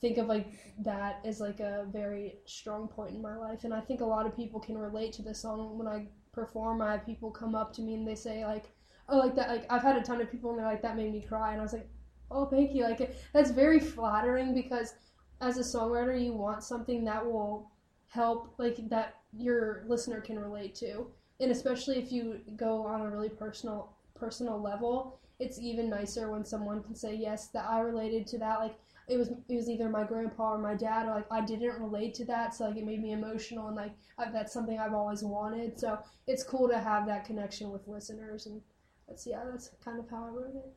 think 0.00 0.18
of 0.18 0.26
like 0.26 0.46
that 0.78 1.20
as 1.24 1.40
like 1.40 1.60
a 1.60 1.86
very 1.92 2.36
strong 2.46 2.88
point 2.88 3.14
in 3.14 3.20
my 3.20 3.36
life. 3.36 3.64
And 3.64 3.74
i 3.74 3.80
think 3.80 4.00
a 4.00 4.04
lot 4.04 4.24
of 4.24 4.34
people 4.34 4.60
can 4.60 4.78
relate 4.78 5.12
to 5.14 5.22
this 5.22 5.42
song. 5.42 5.78
When 5.78 5.86
i 5.86 6.06
perform 6.32 6.80
i 6.80 6.92
have 6.92 7.04
people 7.04 7.30
come 7.30 7.54
up 7.54 7.72
to 7.74 7.82
me 7.82 7.94
and 7.94 8.06
they 8.06 8.14
say 8.14 8.46
like 8.46 8.70
oh 9.08 9.18
like 9.18 9.34
that 9.34 9.48
like 9.48 9.66
i've 9.68 9.82
had 9.82 9.96
a 9.96 10.00
ton 10.00 10.20
of 10.20 10.30
people 10.30 10.50
and 10.50 10.58
they're 10.58 10.66
like 10.66 10.82
that 10.82 10.96
made 10.96 11.12
me 11.12 11.20
cry. 11.20 11.52
And 11.52 11.60
i 11.60 11.62
was 11.62 11.72
like 11.72 11.88
oh 12.30 12.46
thank 12.46 12.74
you. 12.74 12.84
Like 12.84 13.14
that's 13.32 13.50
very 13.50 13.80
flattering 13.80 14.54
because 14.54 14.94
as 15.40 15.58
a 15.58 15.62
songwriter 15.62 16.22
you 16.22 16.32
want 16.32 16.62
something 16.62 17.04
that 17.04 17.24
will 17.24 17.70
help 18.08 18.54
like 18.58 18.88
that 18.88 19.16
your 19.36 19.84
listener 19.86 20.20
can 20.20 20.38
relate 20.38 20.74
to. 20.76 21.06
And 21.40 21.50
especially 21.50 21.98
if 21.98 22.12
you 22.12 22.40
go 22.56 22.86
on 22.86 23.00
a 23.00 23.10
really 23.10 23.28
personal 23.28 23.96
personal 24.14 24.60
level 24.60 25.20
it's 25.40 25.58
even 25.58 25.90
nicer 25.90 26.30
when 26.30 26.44
someone 26.44 26.82
can 26.82 26.94
say 26.94 27.14
yes 27.14 27.48
that 27.48 27.64
i 27.68 27.80
related 27.80 28.26
to 28.26 28.38
that 28.38 28.60
like 28.60 28.76
it 29.10 29.18
was 29.18 29.28
it 29.48 29.56
was 29.56 29.68
either 29.68 29.88
my 29.88 30.04
grandpa 30.04 30.52
or 30.52 30.58
my 30.58 30.74
dad 30.74 31.06
or 31.06 31.14
like 31.16 31.26
I 31.30 31.40
didn't 31.40 31.80
relate 31.80 32.14
to 32.14 32.24
that 32.26 32.54
so 32.54 32.68
like 32.68 32.76
it 32.76 32.86
made 32.86 33.02
me 33.02 33.12
emotional 33.12 33.66
and 33.66 33.76
like 33.76 33.92
I, 34.16 34.30
that's 34.30 34.52
something 34.52 34.78
I've 34.78 34.94
always 34.94 35.22
wanted 35.22 35.78
so 35.78 35.98
it's 36.28 36.44
cool 36.44 36.68
to 36.68 36.78
have 36.78 37.06
that 37.06 37.24
connection 37.24 37.70
with 37.70 37.88
listeners 37.88 38.46
and 38.46 38.62
that's 39.08 39.26
yeah 39.26 39.42
that's 39.50 39.70
kind 39.84 39.98
of 39.98 40.08
how 40.08 40.24
I 40.24 40.28
wrote 40.28 40.54
it 40.54 40.72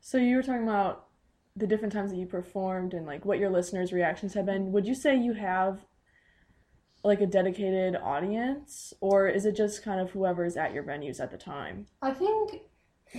So 0.00 0.18
you 0.18 0.36
were 0.36 0.42
talking 0.42 0.62
about 0.62 1.06
the 1.56 1.66
different 1.66 1.92
times 1.92 2.12
that 2.12 2.16
you 2.16 2.26
performed 2.26 2.94
and 2.94 3.06
like 3.06 3.24
what 3.24 3.38
your 3.38 3.50
listeners' 3.50 3.92
reactions 3.92 4.34
have 4.34 4.46
been. 4.46 4.72
Would 4.72 4.86
you 4.86 4.94
say 4.94 5.16
you 5.16 5.34
have 5.34 5.84
like 7.02 7.20
a 7.20 7.26
dedicated 7.26 7.96
audience 7.96 8.94
or 9.00 9.28
is 9.28 9.46
it 9.46 9.56
just 9.56 9.82
kind 9.82 10.00
of 10.00 10.10
whoever's 10.10 10.56
at 10.56 10.72
your 10.72 10.84
venues 10.84 11.20
at 11.20 11.30
the 11.30 11.36
time? 11.36 11.86
I 12.00 12.12
think 12.12 12.60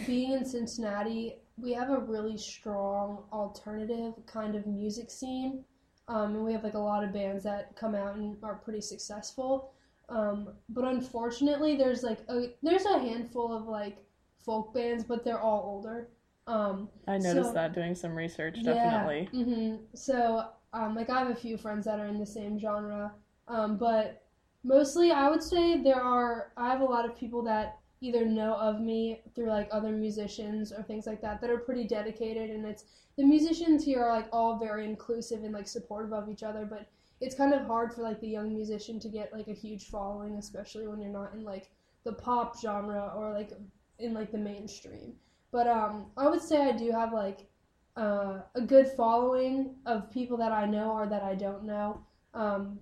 being 0.05 0.33
in 0.33 0.45
Cincinnati 0.45 1.37
we 1.57 1.71
have 1.71 1.89
a 1.89 1.97
really 1.99 2.37
strong 2.37 3.23
alternative 3.31 4.13
kind 4.25 4.55
of 4.55 4.65
music 4.67 5.09
scene 5.09 5.63
um, 6.07 6.35
and 6.35 6.43
we 6.45 6.51
have 6.51 6.63
like 6.63 6.73
a 6.73 6.79
lot 6.79 7.03
of 7.03 7.13
bands 7.13 7.43
that 7.43 7.75
come 7.75 7.95
out 7.95 8.15
and 8.15 8.35
are 8.43 8.55
pretty 8.55 8.81
successful 8.81 9.71
um, 10.09 10.49
but 10.69 10.83
unfortunately 10.83 11.75
there's 11.75 12.03
like 12.03 12.19
a, 12.29 12.47
there's 12.61 12.85
a 12.85 12.99
handful 12.99 13.55
of 13.55 13.67
like 13.67 13.97
folk 14.45 14.73
bands 14.73 15.03
but 15.03 15.23
they're 15.23 15.39
all 15.39 15.63
older 15.65 16.09
um, 16.47 16.89
I 17.07 17.17
noticed 17.17 17.47
So- 17.49 17.53
that 17.53 17.73
doing 17.73 17.95
some 17.95 18.13
research, 18.15 18.61
definitely. 18.63 19.29
yeah. 19.31 19.43
hmm 19.43 19.75
So, 19.95 20.45
um, 20.73 20.93
like, 20.93 21.09
I 21.09 21.17
have 21.17 21.31
a 21.31 21.35
few 21.35 21.57
friends 21.57 21.85
that 21.85 21.99
are 21.99 22.05
in 22.05 22.19
the 22.19 22.25
same 22.27 22.59
genre, 22.59 23.11
um, 23.47 23.77
but 23.77 24.21
mostly 24.63 25.09
I 25.11 25.27
would 25.27 25.41
say 25.41 25.81
there 25.81 25.99
are. 26.03 26.51
I 26.55 26.69
have 26.69 26.81
a 26.81 26.85
lot 26.85 27.03
of 27.03 27.15
people 27.17 27.41
that 27.45 27.79
either 28.01 28.25
know 28.25 28.55
of 28.55 28.81
me 28.81 29.21
through 29.33 29.47
like 29.47 29.69
other 29.71 29.91
musicians 29.91 30.71
or 30.71 30.83
things 30.83 31.05
like 31.05 31.21
that 31.21 31.41
that 31.41 31.49
are 31.49 31.57
pretty 31.57 31.85
dedicated, 31.85 32.49
and 32.49 32.65
it's 32.65 32.85
the 33.17 33.23
musicians 33.23 33.83
here 33.83 34.03
are 34.03 34.15
like 34.15 34.27
all 34.31 34.57
very 34.57 34.85
inclusive 34.85 35.43
and 35.43 35.53
like 35.53 35.67
supportive 35.67 36.13
of 36.13 36.29
each 36.29 36.43
other, 36.43 36.65
but 36.65 36.87
it's 37.21 37.35
kind 37.35 37.53
of 37.53 37.65
hard 37.65 37.93
for 37.93 38.01
like 38.01 38.19
the 38.19 38.27
young 38.27 38.53
musician 38.53 38.99
to 38.99 39.09
get 39.09 39.31
like 39.33 39.47
a 39.47 39.53
huge 39.53 39.85
following, 39.85 40.35
especially 40.35 40.87
when 40.87 40.99
you're 40.99 41.11
not 41.11 41.33
in 41.33 41.43
like 41.43 41.71
the 42.03 42.13
pop 42.13 42.59
genre 42.59 43.13
or 43.15 43.31
like 43.33 43.51
in 43.99 44.13
like 44.13 44.31
the 44.31 44.37
mainstream. 44.37 45.13
But 45.51 45.67
um, 45.67 46.07
I 46.17 46.27
would 46.27 46.41
say 46.41 46.61
I 46.61 46.73
do 46.73 46.91
have 46.91 47.13
like 47.13 47.47
uh, 47.95 48.39
a 48.55 48.61
good 48.61 48.89
following 48.89 49.75
of 49.85 50.11
people 50.11 50.37
that 50.37 50.51
I 50.51 50.65
know 50.65 50.91
or 50.91 51.07
that 51.07 51.23
I 51.23 51.35
don't 51.35 51.63
know. 51.63 52.01
Um, 52.33 52.79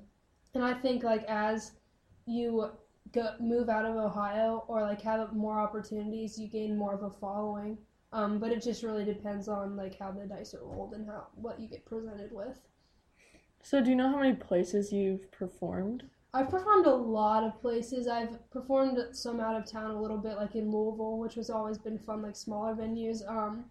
and 0.56 0.64
I 0.64 0.74
think 0.74 1.04
like 1.04 1.24
as 1.26 1.74
you 2.26 2.72
go 3.14 3.34
move 3.40 3.70
out 3.70 3.86
of 3.86 3.96
Ohio 3.96 4.66
or 4.68 4.82
like 4.82 5.02
have 5.02 5.34
more 5.34 5.60
opportunities, 5.60 6.38
you 6.38 6.48
gain 6.48 6.78
more 6.78 6.94
of 6.94 7.04
a 7.04 7.10
following. 7.10 7.78
Um, 8.12 8.38
but 8.38 8.52
it 8.52 8.62
just 8.62 8.84
really 8.84 9.06
depends 9.06 9.48
on 9.48 9.76
like 9.76 9.98
how 9.98 10.12
the 10.12 10.26
dice 10.26 10.54
are 10.54 10.64
rolled 10.64 10.94
and 10.94 11.08
how 11.08 11.28
what 11.36 11.60
you 11.60 11.68
get 11.68 11.86
presented 11.86 12.32
with. 12.32 12.60
So, 13.64 13.82
do 13.82 13.90
you 13.90 13.96
know 13.96 14.10
how 14.10 14.20
many 14.20 14.36
places 14.36 14.92
you've 14.92 15.32
performed? 15.32 16.04
I've 16.34 16.50
performed 16.50 16.86
a 16.86 16.94
lot 16.94 17.44
of 17.44 17.62
places. 17.62 18.08
I've 18.08 18.50
performed 18.52 19.00
some 19.12 19.40
out 19.40 19.56
of 19.56 19.70
town 19.70 19.92
a 19.92 20.02
little 20.02 20.18
bit, 20.18 20.36
like 20.36 20.56
in 20.56 20.72
Louisville, 20.72 21.18
which 21.18 21.36
has 21.36 21.50
always 21.50 21.78
been 21.78 21.98
fun, 21.98 22.22
like 22.22 22.36
smaller 22.36 22.76
venues. 22.76 23.28
Um, 23.30 23.66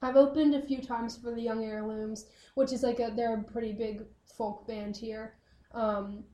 I've 0.00 0.16
opened 0.16 0.54
a 0.54 0.62
few 0.62 0.80
times 0.80 1.16
for 1.16 1.32
the 1.32 1.40
Young 1.40 1.64
Heirlooms, 1.64 2.26
which 2.54 2.72
is 2.72 2.82
like 2.82 2.98
a 2.98 3.12
they're 3.14 3.34
a 3.34 3.42
pretty 3.42 3.72
big 3.72 4.04
folk 4.36 4.66
band 4.66 4.96
here. 4.96 5.34
Um, 5.72 6.24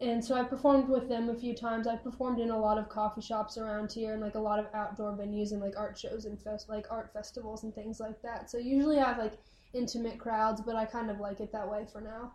and 0.00 0.24
so 0.24 0.34
I 0.34 0.44
performed 0.44 0.88
with 0.88 1.08
them 1.08 1.28
a 1.28 1.34
few 1.34 1.54
times. 1.54 1.86
I've 1.86 2.02
performed 2.02 2.40
in 2.40 2.50
a 2.50 2.58
lot 2.58 2.78
of 2.78 2.88
coffee 2.88 3.20
shops 3.20 3.58
around 3.58 3.92
here 3.92 4.12
and 4.12 4.22
like 4.22 4.34
a 4.34 4.40
lot 4.40 4.58
of 4.58 4.66
outdoor 4.72 5.12
venues 5.12 5.52
and 5.52 5.60
like 5.60 5.78
art 5.78 5.98
shows 5.98 6.24
and 6.24 6.40
fest 6.40 6.68
like 6.68 6.86
art 6.90 7.12
festivals 7.12 7.64
and 7.64 7.74
things 7.74 8.00
like 8.00 8.20
that. 8.22 8.50
So 8.50 8.58
usually 8.58 8.98
I 8.98 9.08
have 9.08 9.18
like 9.18 9.34
intimate 9.74 10.18
crowds, 10.18 10.60
but 10.62 10.74
I 10.74 10.86
kind 10.86 11.10
of 11.10 11.20
like 11.20 11.40
it 11.40 11.52
that 11.52 11.70
way 11.70 11.86
for 11.92 12.00
now. 12.00 12.34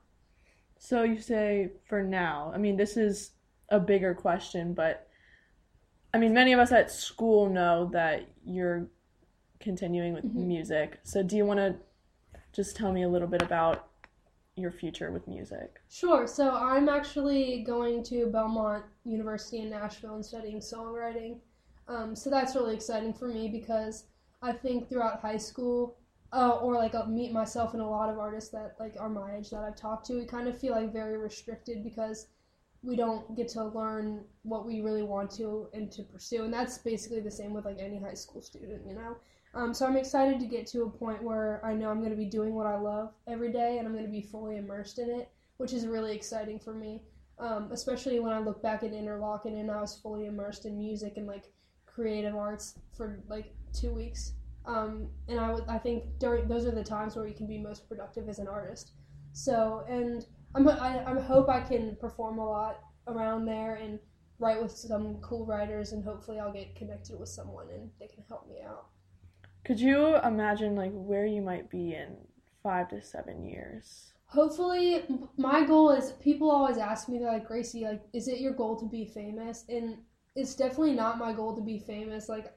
So, 0.78 1.04
you 1.04 1.20
say 1.20 1.72
for 1.88 2.04
now. 2.04 2.52
I 2.54 2.58
mean, 2.58 2.78
this 2.78 2.98
is 2.98 3.32
a 3.70 3.80
bigger 3.80 4.14
question, 4.14 4.74
but 4.74 5.08
I 6.14 6.18
mean, 6.18 6.34
many 6.34 6.54
of 6.54 6.60
us 6.60 6.72
at 6.72 6.92
school 6.92 7.50
know 7.50 7.90
that 7.94 8.28
you're 8.46 8.88
continuing 9.60 10.14
with 10.14 10.26
Mhm. 10.26 10.36
music. 10.36 11.00
So, 11.04 11.24
do 11.24 11.36
you 11.36 11.46
want 11.46 11.60
to 11.60 11.76
just 12.54 12.76
tell 12.76 12.92
me 12.92 13.04
a 13.04 13.10
little 13.10 13.28
bit 13.28 13.42
about 13.42 13.88
your 14.56 14.72
future 14.72 15.12
with 15.12 15.28
music? 15.28 15.82
Sure. 15.90 16.28
So 16.28 16.56
I'm 16.56 16.88
actually 16.88 17.64
going 17.64 18.04
to 18.04 18.28
Belmont 18.28 18.86
University 19.04 19.60
in 19.60 19.70
Nashville 19.70 20.16
and 20.16 20.26
studying 20.26 20.60
songwriting. 20.60 21.40
Um, 21.88 22.16
so 22.16 22.30
that's 22.30 22.56
really 22.56 22.74
exciting 22.74 23.14
for 23.14 23.28
me 23.28 23.48
because 23.50 24.06
I 24.42 24.54
think 24.54 24.90
throughout 24.90 25.20
high 25.20 25.38
school, 25.38 25.98
uh, 26.34 26.58
or 26.62 26.76
like 26.76 26.96
I'll 26.96 27.08
meet 27.08 27.32
myself 27.32 27.74
and 27.74 27.82
a 27.82 27.86
lot 27.86 28.10
of 28.10 28.18
artists 28.18 28.50
that 28.52 28.76
like 28.80 28.96
are 29.00 29.10
my 29.10 29.38
age 29.38 29.50
that 29.52 29.64
I've 29.64 29.76
talked 29.76 30.06
to, 30.08 30.16
we 30.16 30.26
kind 30.26 30.48
of 30.48 30.58
feel 30.58 30.74
like 30.74 30.92
very 30.92 31.18
restricted 31.18 31.84
because 31.84 32.28
we 32.82 32.96
don't 32.96 33.36
get 33.36 33.48
to 33.50 33.64
learn 33.64 34.24
what 34.44 34.66
we 34.66 34.82
really 34.82 35.04
want 35.04 35.32
to 35.32 35.68
and 35.74 35.92
to 35.92 36.04
pursue. 36.04 36.44
And 36.44 36.54
that's 36.54 36.78
basically 36.78 37.20
the 37.20 37.32
same 37.32 37.54
with 37.54 37.66
like 37.66 37.80
any 37.80 38.00
high 38.00 38.14
school 38.14 38.42
student, 38.42 38.86
you 38.88 38.94
know. 38.94 39.18
Um, 39.56 39.74
so 39.74 39.86
I'm 39.86 39.96
excited 39.96 40.38
to 40.42 40.46
get 40.46 40.68
to 40.68 40.84
a 40.84 40.90
point 40.90 41.24
where 41.24 41.62
I 41.64 41.74
know 41.74 41.90
I'm 41.90 42.00
going 42.00 42.12
to 42.12 42.18
be 42.18 42.26
doing 42.26 42.54
what 42.54 42.68
I 42.68 42.78
love 42.78 43.14
every 43.26 43.54
day 43.54 43.78
and 43.78 43.88
I'm 43.88 43.94
going 43.94 44.06
to 44.06 44.12
be 44.12 44.22
fully 44.22 44.58
immersed 44.58 45.00
in 45.00 45.10
it, 45.10 45.30
which 45.58 45.72
is 45.72 45.88
really 45.88 46.14
exciting 46.14 46.60
for 46.60 46.74
me. 46.74 47.02
Um, 47.40 47.70
especially 47.72 48.20
when 48.20 48.34
I 48.34 48.40
look 48.40 48.62
back 48.62 48.84
at 48.84 48.92
Interlochen 48.92 49.60
and 49.60 49.72
I 49.72 49.80
was 49.80 49.96
fully 49.96 50.26
immersed 50.26 50.66
in 50.66 50.78
music 50.78 51.14
and 51.16 51.26
like 51.26 51.46
creative 51.86 52.36
arts 52.36 52.76
for 52.96 53.24
like 53.30 53.54
two 53.74 53.92
weeks. 53.92 54.34
Um, 54.66 55.10
and 55.30 55.40
I 55.40 55.54
would 55.54 55.64
I 55.68 55.78
think 55.78 56.04
during 56.20 56.48
those 56.48 56.66
are 56.66 56.72
the 56.72 56.84
times 56.84 57.16
where 57.16 57.28
you 57.28 57.34
can 57.34 57.48
be 57.48 57.58
most 57.58 57.88
productive 57.88 58.28
as 58.28 58.40
an 58.40 58.48
artist. 58.48 58.92
So 59.32 59.86
and 59.88 60.26
I'm 60.54 60.68
I, 60.68 61.04
I 61.06 61.20
hope 61.22 61.50
I 61.50 61.62
can 61.62 61.96
perform 61.98 62.40
a 62.40 62.46
lot 62.46 62.82
around 63.08 63.46
there 63.46 63.76
and 63.76 64.00
write 64.40 64.62
with 64.62 64.72
some 64.72 65.16
cool 65.22 65.46
writers 65.46 65.94
and 65.94 66.04
hopefully 66.04 66.40
I'll 66.40 66.52
get 66.52 66.76
connected 66.76 67.18
with 67.18 67.30
someone 67.30 67.68
and 67.70 67.90
they 68.00 68.08
can 68.08 68.24
help 68.28 68.50
me 68.50 68.62
out. 68.66 68.88
Could 69.66 69.80
you 69.80 70.16
imagine 70.18 70.76
like 70.76 70.92
where 70.94 71.26
you 71.26 71.42
might 71.42 71.70
be 71.70 71.94
in 71.94 72.16
five 72.62 72.88
to 72.90 73.02
seven 73.02 73.44
years? 73.44 74.14
Hopefully, 74.28 75.04
my 75.38 75.66
goal 75.66 75.92
is 75.92 76.12
people 76.14 76.52
always 76.52 76.78
ask 76.78 77.10
me, 77.10 77.18
they're 77.18 77.32
like, 77.32 77.48
Gracie, 77.48 77.86
like, 77.86 78.02
is 78.14 78.28
it 78.28 78.40
your 78.40 78.54
goal 78.54 78.76
to 78.78 78.86
be 78.86 79.06
famous? 79.06 79.66
And 79.70 79.98
it's 80.36 80.56
definitely 80.56 80.94
not 80.94 81.18
my 81.18 81.32
goal 81.34 81.56
to 81.56 81.62
be 81.62 81.80
famous. 81.80 82.30
Like, 82.30 82.54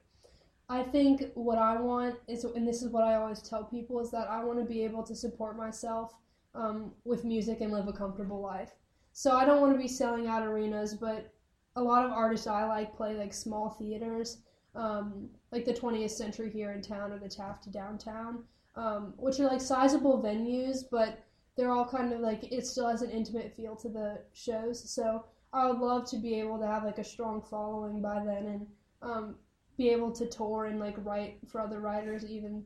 I 0.69 0.83
think 0.83 1.25
what 1.35 1.59
I 1.59 1.81
want 1.81 2.17
is, 2.27 2.45
and 2.45 2.67
this 2.67 2.83
is 2.83 2.91
what 2.91 3.05
I 3.05 3.15
always 3.15 3.41
tell 3.41 3.65
people, 3.65 4.01
is 4.01 4.11
that 4.11 4.29
I 4.29 4.45
want 4.45 4.59
to 4.59 4.65
be 4.65 4.83
able 4.85 5.03
to 5.05 5.15
support 5.15 5.57
myself 5.57 6.15
um, 6.55 6.93
with 7.05 7.25
music 7.25 7.61
and 7.61 7.73
live 7.73 7.89
a 7.89 7.93
comfortable 7.93 8.41
life. 8.41 8.73
So 9.13 9.33
I 9.33 9.45
don't 9.45 9.61
want 9.61 9.75
to 9.75 9.81
be 9.81 9.89
selling 9.89 10.27
out 10.27 10.47
arenas, 10.47 10.95
but 10.95 11.33
a 11.77 11.83
lot 11.83 12.05
of 12.05 12.13
artists 12.13 12.47
I 12.47 12.65
like 12.65 12.97
play 12.97 13.15
like 13.15 13.33
small 13.33 13.71
theaters, 13.71 14.39
um, 14.79 15.29
like 15.51 15.65
the 15.65 15.75
20th 15.75 16.13
Century 16.13 16.51
here 16.51 16.71
in 16.71 16.81
town 16.81 17.13
or 17.13 17.19
the 17.19 17.29
Taft 17.29 17.71
downtown, 17.73 18.45
um, 18.77 19.13
which 19.17 19.41
are 19.41 19.49
like 19.49 19.61
sizable 19.61 20.23
venues, 20.23 20.85
but 20.91 21.25
they're 21.57 21.73
all 21.73 21.87
kind 21.87 22.13
of 22.13 22.21
like 22.21 22.45
it 22.53 22.65
still 22.65 22.89
has 22.89 23.03
an 23.03 23.11
intimate 23.11 23.53
feel 23.57 23.75
to 23.75 23.89
the 23.89 24.21
shows. 24.33 24.89
So 24.89 25.25
I 25.53 25.67
would 25.67 25.81
love 25.81 26.09
to 26.11 26.17
be 26.17 26.39
able 26.39 26.59
to 26.61 26.67
have 26.67 26.85
like 26.85 26.99
a 26.99 27.05
strong 27.05 27.43
following 27.43 28.01
by 28.01 28.23
then 28.25 28.47
and 28.47 28.67
um, 29.03 29.35
be 29.77 29.89
able 29.89 30.13
to 30.13 30.27
tour 30.27 30.67
and 30.67 30.79
like 30.79 30.95
write 30.99 31.39
for 31.49 31.61
other 31.61 31.81
writers 31.81 32.25
even. 32.25 32.65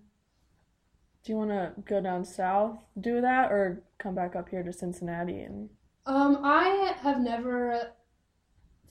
Do 1.25 1.33
you 1.33 1.39
want 1.39 1.51
to 1.51 1.73
go 1.85 2.01
down 2.03 2.25
south, 2.25 2.79
do 3.01 3.21
that, 3.23 3.51
or 3.51 3.83
come 3.99 4.15
back 4.15 4.37
up 4.37 4.49
here 4.51 4.63
to 4.63 4.73
Cincinnati 4.73 5.41
and 5.41 5.71
Um, 6.05 6.41
I 6.43 6.95
have 7.01 7.21
never 7.21 7.93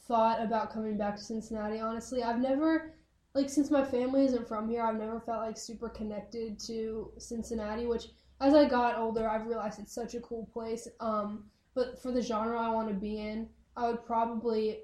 thought 0.07 0.41
about 0.41 0.73
coming 0.73 0.97
back 0.97 1.17
to 1.17 1.21
Cincinnati. 1.21 1.79
Honestly, 1.79 2.23
I've 2.23 2.39
never 2.39 2.93
like 3.33 3.50
since 3.50 3.71
my 3.71 3.83
family 3.83 4.25
isn't 4.25 4.47
from 4.47 4.69
here, 4.69 4.83
I've 4.83 5.00
never 5.00 5.19
felt 5.19 5.41
like 5.41 5.57
super 5.57 5.89
connected 5.89 6.59
to 6.67 7.11
Cincinnati. 7.17 7.85
Which, 7.85 8.07
as 8.41 8.53
I 8.53 8.67
got 8.67 8.97
older, 8.97 9.29
I've 9.29 9.45
realized 9.47 9.79
it's 9.79 9.93
such 9.93 10.15
a 10.15 10.19
cool 10.21 10.50
place. 10.53 10.88
Um, 11.00 11.45
but 11.73 12.01
for 12.01 12.11
the 12.11 12.21
genre 12.21 12.59
I 12.59 12.69
want 12.69 12.89
to 12.89 12.93
be 12.93 13.19
in, 13.19 13.47
I 13.77 13.88
would 13.88 14.05
probably 14.05 14.79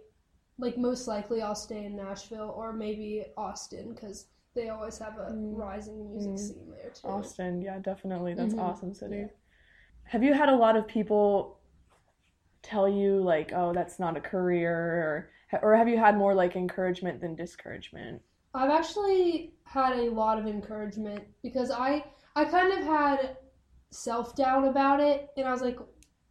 like 0.58 0.78
most 0.78 1.08
likely 1.08 1.42
I'll 1.42 1.56
stay 1.56 1.86
in 1.86 1.96
Nashville 1.96 2.54
or 2.56 2.74
maybe 2.74 3.26
Austin 3.38 3.94
because 3.94 4.28
they 4.56 4.70
always 4.70 4.98
have 4.98 5.18
a 5.18 5.32
Mm. 5.32 5.58
rising 5.58 6.10
music 6.10 6.34
Mm. 6.34 6.40
scene 6.40 6.72
there 6.72 6.90
too. 6.92 7.08
Austin? 7.08 7.62
Yeah, 7.62 7.80
definitely. 7.80 8.34
That's 8.34 8.56
Mhm. 8.56 8.60
awesome 8.62 8.94
city. 8.94 9.18
Yeah. 9.18 9.28
Have 10.06 10.24
you 10.24 10.34
had 10.34 10.50
a 10.50 10.56
lot 10.56 10.76
of 10.78 10.88
people 10.88 11.60
tell 12.64 12.88
you 12.88 13.22
like, 13.22 13.52
"Oh, 13.54 13.74
that's 13.74 14.00
not 14.00 14.18
a 14.18 14.22
career," 14.22 15.30
or 15.52 15.60
or 15.62 15.76
have 15.76 15.88
you 15.88 15.98
had 15.98 16.18
more 16.18 16.34
like 16.34 16.56
encouragement 16.56 17.22
than 17.22 17.36
discouragement? 17.36 18.22
I've 18.54 18.72
actually 18.72 19.54
had 19.64 19.98
a 20.00 20.10
lot 20.10 20.40
of 20.40 20.48
encouragement 20.48 21.24
because 21.44 21.72
I 21.72 22.06
I 22.36 22.46
kind 22.46 22.72
of 22.72 22.86
had 22.86 23.38
self 23.90 24.36
doubt 24.36 24.68
about 24.68 25.00
it, 25.00 25.30
and 25.38 25.48
I 25.48 25.52
was 25.52 25.62
like, 25.62 25.80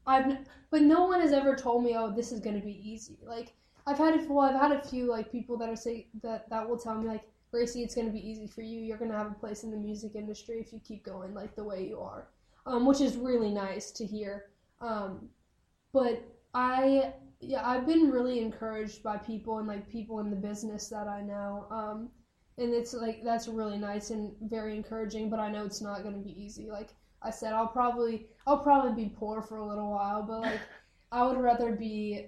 I've 0.07 0.39
but 0.71 0.83
no 0.83 1.05
one 1.05 1.21
has 1.21 1.33
ever 1.33 1.55
told 1.55 1.85
me, 1.85 1.95
oh, 1.97 2.13
this 2.13 2.33
is 2.33 2.41
gonna 2.41 2.61
be 2.61 2.81
easy. 2.89 3.19
Like 3.25 3.55
I've 3.87 3.99
had 3.99 4.15
a 4.15 4.33
well, 4.33 4.49
I've 4.49 4.61
had 4.61 4.73
a 4.73 4.83
few 4.83 5.07
like 5.07 5.31
people 5.31 5.57
that 5.59 5.69
are 5.69 5.77
say 5.77 6.09
that 6.23 6.49
that 6.51 6.69
will 6.69 6.79
tell 6.79 6.97
me 6.97 7.07
like, 7.07 7.25
Gracie, 7.51 7.83
it's 7.83 7.95
gonna 7.95 8.11
be 8.11 8.29
easy 8.29 8.47
for 8.47 8.63
you. 8.63 8.81
You're 8.81 8.99
gonna 8.99 9.17
have 9.17 9.31
a 9.31 9.35
place 9.35 9.63
in 9.65 9.71
the 9.71 9.77
music 9.77 10.15
industry 10.15 10.61
if 10.61 10.73
you 10.73 10.81
keep 10.81 11.05
going 11.05 11.35
like 11.35 11.55
the 11.55 11.65
way 11.65 11.87
you 11.87 12.01
are, 12.01 12.29
um, 12.67 12.87
which 12.87 13.01
is 13.01 13.17
really 13.17 13.51
nice 13.51 13.91
to 13.93 14.07
hear. 14.07 14.47
Um, 14.81 15.29
but 15.93 16.23
I 16.55 17.15
yeah, 17.41 17.67
I've 17.67 17.87
been 17.87 18.11
really 18.11 18.41
encouraged 18.41 19.03
by 19.03 19.19
people 19.19 19.59
and 19.59 19.69
like 19.69 19.89
people 19.89 20.21
in 20.21 20.31
the 20.31 20.37
business 20.37 20.89
that 20.89 21.07
I 21.07 21.21
know. 21.21 21.67
Um, 21.71 22.11
and 22.59 22.73
it's 22.73 22.95
like 22.95 23.23
that's 23.23 23.49
really 23.49 23.77
nice 23.77 24.11
and 24.11 24.33
very 24.43 24.75
encouraging, 24.75 25.29
but 25.29 25.39
I 25.39 25.51
know 25.51 25.65
it's 25.65 25.83
not 25.83 26.03
going 26.03 26.15
to 26.15 26.21
be 26.21 26.41
easy. 26.43 26.71
Like 26.71 26.95
I 27.23 27.31
said, 27.31 27.53
I'll 27.53 27.69
probably 27.69 28.29
I'll 28.47 28.59
probably 28.59 29.05
be 29.05 29.11
poor 29.11 29.43
for 29.43 29.59
a 29.59 29.67
little 29.67 29.91
while, 29.91 30.23
but 30.23 30.41
like 30.43 30.61
I 31.13 31.27
would 31.27 31.39
rather 31.39 31.73
be 31.73 32.27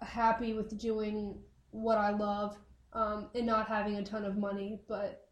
happy 0.00 0.54
with 0.54 0.78
doing 0.78 1.38
what 1.70 1.98
I 1.98 2.10
love 2.10 2.56
um, 2.94 3.28
and 3.34 3.46
not 3.46 3.68
having 3.68 3.96
a 3.96 4.04
ton 4.04 4.24
of 4.24 4.38
money. 4.38 4.80
But 4.88 5.28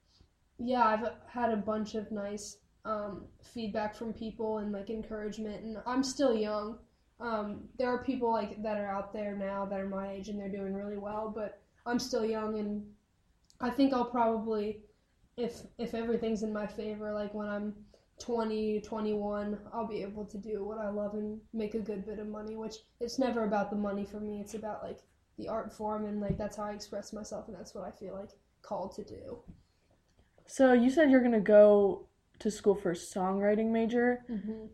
yeah, 0.59 0.85
I've 0.85 1.13
had 1.27 1.53
a 1.53 1.57
bunch 1.57 1.95
of 1.95 2.13
nice 2.13 2.59
um, 2.85 3.25
feedback 3.43 3.95
from 3.95 4.13
people 4.13 4.59
and 4.59 4.73
like 4.73 4.91
encouragement, 4.91 5.65
and 5.65 5.79
I'm 5.87 6.03
still 6.05 6.37
young 6.37 6.79
um, 7.21 7.69
there 7.79 7.89
are 7.89 8.03
people 8.03 8.31
like 8.33 8.63
that 8.63 8.79
are 8.79 8.89
out 8.89 9.13
there 9.13 9.37
now 9.37 9.67
that 9.67 9.79
are 9.79 9.89
my 9.89 10.13
age 10.13 10.29
and 10.29 10.41
they're 10.41 10.49
doing 10.49 10.75
really 10.75 10.97
well, 10.97 11.33
but 11.35 11.61
I'm 11.87 11.99
still 11.99 12.25
young 12.25 12.59
and 12.59 12.85
I 13.61 13.71
think 13.71 13.93
I'll 13.93 14.05
probably 14.05 14.81
if 15.37 15.63
if 15.79 15.95
everything's 15.95 16.43
in 16.43 16.53
my 16.53 16.67
favor, 16.67 17.13
like 17.13 17.33
when 17.35 17.49
I'm 17.49 17.75
20, 18.19 18.83
21, 18.83 19.59
I'll 19.73 19.87
be 19.87 20.03
able 20.03 20.27
to 20.27 20.39
do 20.39 20.65
what 20.65 20.79
I 20.79 20.91
love 20.91 21.15
and 21.15 21.41
make 21.55 21.75
a 21.75 21.79
good 21.79 22.05
bit 22.05 22.19
of 22.19 22.29
money, 22.29 22.55
which 22.55 22.77
it's 23.01 23.19
never 23.19 23.45
about 23.45 23.71
the 23.71 23.77
money 23.77 24.05
for 24.05 24.21
me. 24.21 24.41
It's 24.41 24.55
about 24.55 24.83
like 24.83 24.99
the 25.39 25.49
art 25.49 25.73
form 25.73 26.05
and 26.05 26.21
like 26.21 26.37
that's 26.37 26.57
how 26.57 26.65
I 26.65 26.73
express 26.73 27.13
myself 27.13 27.49
and 27.49 27.57
that's 27.57 27.75
what 27.75 27.85
I 27.85 27.91
feel 27.91 28.15
like 28.15 28.31
called 28.63 28.95
to 28.97 29.05
do. 29.05 29.39
So 30.47 30.73
you 30.73 30.91
said 30.91 31.11
you're 31.11 31.23
gonna 31.23 31.41
go 31.41 32.07
to 32.41 32.51
school 32.51 32.75
for 32.75 32.91
a 32.91 32.95
songwriting 32.95 33.71
major. 33.71 34.25
Mm-hmm. 34.31 34.67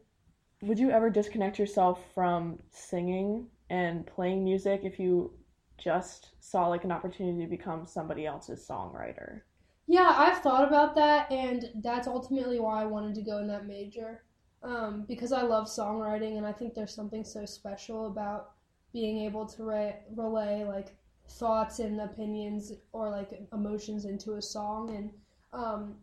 Would 0.66 0.80
you 0.80 0.90
ever 0.90 1.10
disconnect 1.10 1.60
yourself 1.60 2.00
from 2.12 2.58
singing 2.72 3.46
and 3.70 4.04
playing 4.04 4.42
music 4.42 4.80
if 4.82 4.98
you 4.98 5.32
just 5.78 6.30
saw 6.40 6.66
like 6.66 6.82
an 6.82 6.90
opportunity 6.90 7.44
to 7.44 7.48
become 7.48 7.86
somebody 7.86 8.26
else's 8.26 8.66
songwriter? 8.68 9.42
Yeah, 9.86 10.12
I've 10.16 10.38
thought 10.38 10.66
about 10.66 10.96
that, 10.96 11.30
and 11.30 11.66
that's 11.76 12.08
ultimately 12.08 12.58
why 12.58 12.82
I 12.82 12.86
wanted 12.86 13.14
to 13.14 13.22
go 13.22 13.38
in 13.38 13.46
that 13.46 13.66
major. 13.66 14.24
Um, 14.64 15.04
because 15.06 15.30
I 15.30 15.42
love 15.42 15.68
songwriting, 15.68 16.36
and 16.36 16.44
I 16.44 16.50
think 16.50 16.74
there's 16.74 16.92
something 16.92 17.24
so 17.24 17.46
special 17.46 18.08
about 18.08 18.50
being 18.92 19.18
able 19.18 19.46
to 19.46 19.62
re- 19.62 20.00
relay 20.16 20.64
like 20.64 20.96
thoughts 21.28 21.78
and 21.78 22.00
opinions 22.00 22.72
or 22.92 23.08
like 23.08 23.40
emotions 23.52 24.04
into 24.04 24.34
a 24.34 24.42
song 24.42 24.96
and 24.96 25.10
um, 25.52 25.94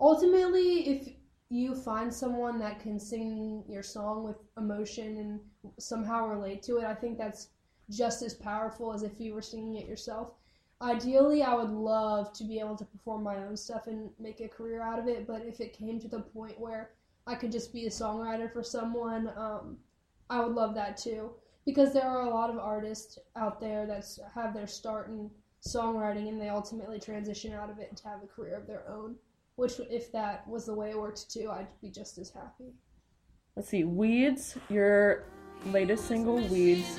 ultimately 0.00 0.88
if 0.88 1.08
you 1.48 1.74
find 1.74 2.12
someone 2.12 2.58
that 2.58 2.80
can 2.80 2.98
sing 2.98 3.64
your 3.68 3.82
song 3.82 4.24
with 4.24 4.36
emotion 4.56 5.16
and 5.18 5.40
somehow 5.78 6.26
relate 6.26 6.62
to 6.64 6.78
it? 6.78 6.84
I 6.84 6.94
think 6.94 7.18
that's 7.18 7.48
just 7.90 8.22
as 8.22 8.34
powerful 8.34 8.92
as 8.92 9.02
if 9.02 9.20
you 9.20 9.34
were 9.34 9.42
singing 9.42 9.76
it 9.76 9.86
yourself. 9.86 10.32
Ideally 10.82 11.42
i 11.42 11.54
would 11.54 11.70
love 11.70 12.34
to 12.34 12.44
be 12.44 12.60
able 12.60 12.76
to 12.76 12.84
perform 12.84 13.22
my 13.22 13.36
own 13.36 13.56
stuff 13.56 13.86
and 13.86 14.10
make 14.18 14.40
a 14.40 14.48
career 14.48 14.82
out 14.82 14.98
of 14.98 15.08
it 15.08 15.26
but 15.26 15.42
if 15.46 15.58
it 15.58 15.72
came 15.72 15.98
to 15.98 16.06
the 16.06 16.20
point 16.20 16.60
where 16.60 16.90
i 17.26 17.34
could 17.34 17.50
just 17.50 17.72
be 17.72 17.86
a 17.86 17.90
songwriter 17.90 18.52
for 18.52 18.62
someone 18.62 19.32
um, 19.38 19.78
i 20.28 20.38
would 20.38 20.54
love 20.54 20.74
that 20.74 20.98
too. 20.98 21.30
Because 21.64 21.92
there 21.92 22.08
are 22.08 22.26
a 22.26 22.30
lot 22.30 22.50
of 22.50 22.58
artists 22.58 23.18
out 23.36 23.58
there 23.58 23.86
that 23.86 24.04
have 24.34 24.52
their 24.52 24.66
start 24.66 25.08
in 25.08 25.30
songwriting 25.66 26.28
and 26.28 26.40
they 26.40 26.50
ultimately 26.50 27.00
transition 27.00 27.52
out 27.54 27.70
of 27.70 27.78
it 27.78 27.96
to 27.96 28.08
have 28.08 28.22
a 28.22 28.26
career 28.26 28.56
of 28.56 28.66
their 28.66 28.88
own 28.88 29.16
which 29.56 29.80
if 29.90 30.12
that 30.12 30.46
was 30.48 30.66
the 30.66 30.74
way 30.74 30.90
it 30.90 30.98
worked 30.98 31.30
too 31.30 31.50
i'd 31.50 31.66
be 31.80 31.90
just 31.90 32.18
as 32.18 32.30
happy 32.30 32.72
Let's 33.56 33.70
see, 33.70 33.84
Weeds, 33.84 34.58
your 34.68 35.24
latest 35.64 36.04
single, 36.06 36.36
Weeds. 36.36 36.98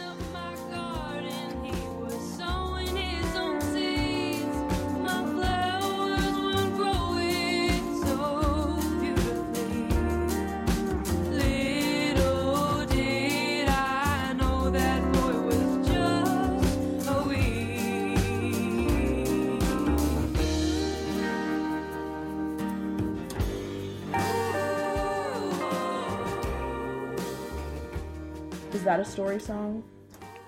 That 28.88 29.02
a 29.02 29.06
story 29.06 29.38
song? 29.38 29.84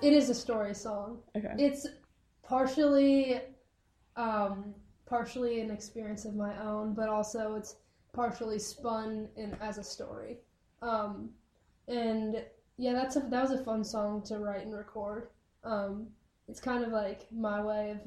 it 0.00 0.14
is 0.14 0.30
a 0.30 0.34
story 0.34 0.74
song. 0.74 1.18
Okay. 1.36 1.52
it's 1.58 1.86
partially 2.42 3.38
um 4.16 4.74
partially 5.04 5.60
an 5.60 5.70
experience 5.70 6.24
of 6.24 6.34
my 6.34 6.58
own 6.58 6.94
but 6.94 7.10
also 7.10 7.54
it's 7.54 7.76
partially 8.14 8.58
spun 8.58 9.28
in 9.36 9.54
as 9.60 9.76
a 9.76 9.84
story. 9.84 10.38
Um 10.80 11.28
and 11.86 12.42
yeah 12.78 12.94
that's 12.94 13.16
a 13.16 13.20
that 13.20 13.42
was 13.42 13.50
a 13.50 13.62
fun 13.62 13.84
song 13.84 14.22
to 14.28 14.38
write 14.38 14.64
and 14.64 14.74
record. 14.74 15.28
Um 15.62 16.06
it's 16.48 16.60
kind 16.60 16.82
of 16.82 16.92
like 16.92 17.26
my 17.30 17.62
way 17.62 17.90
of 17.90 17.98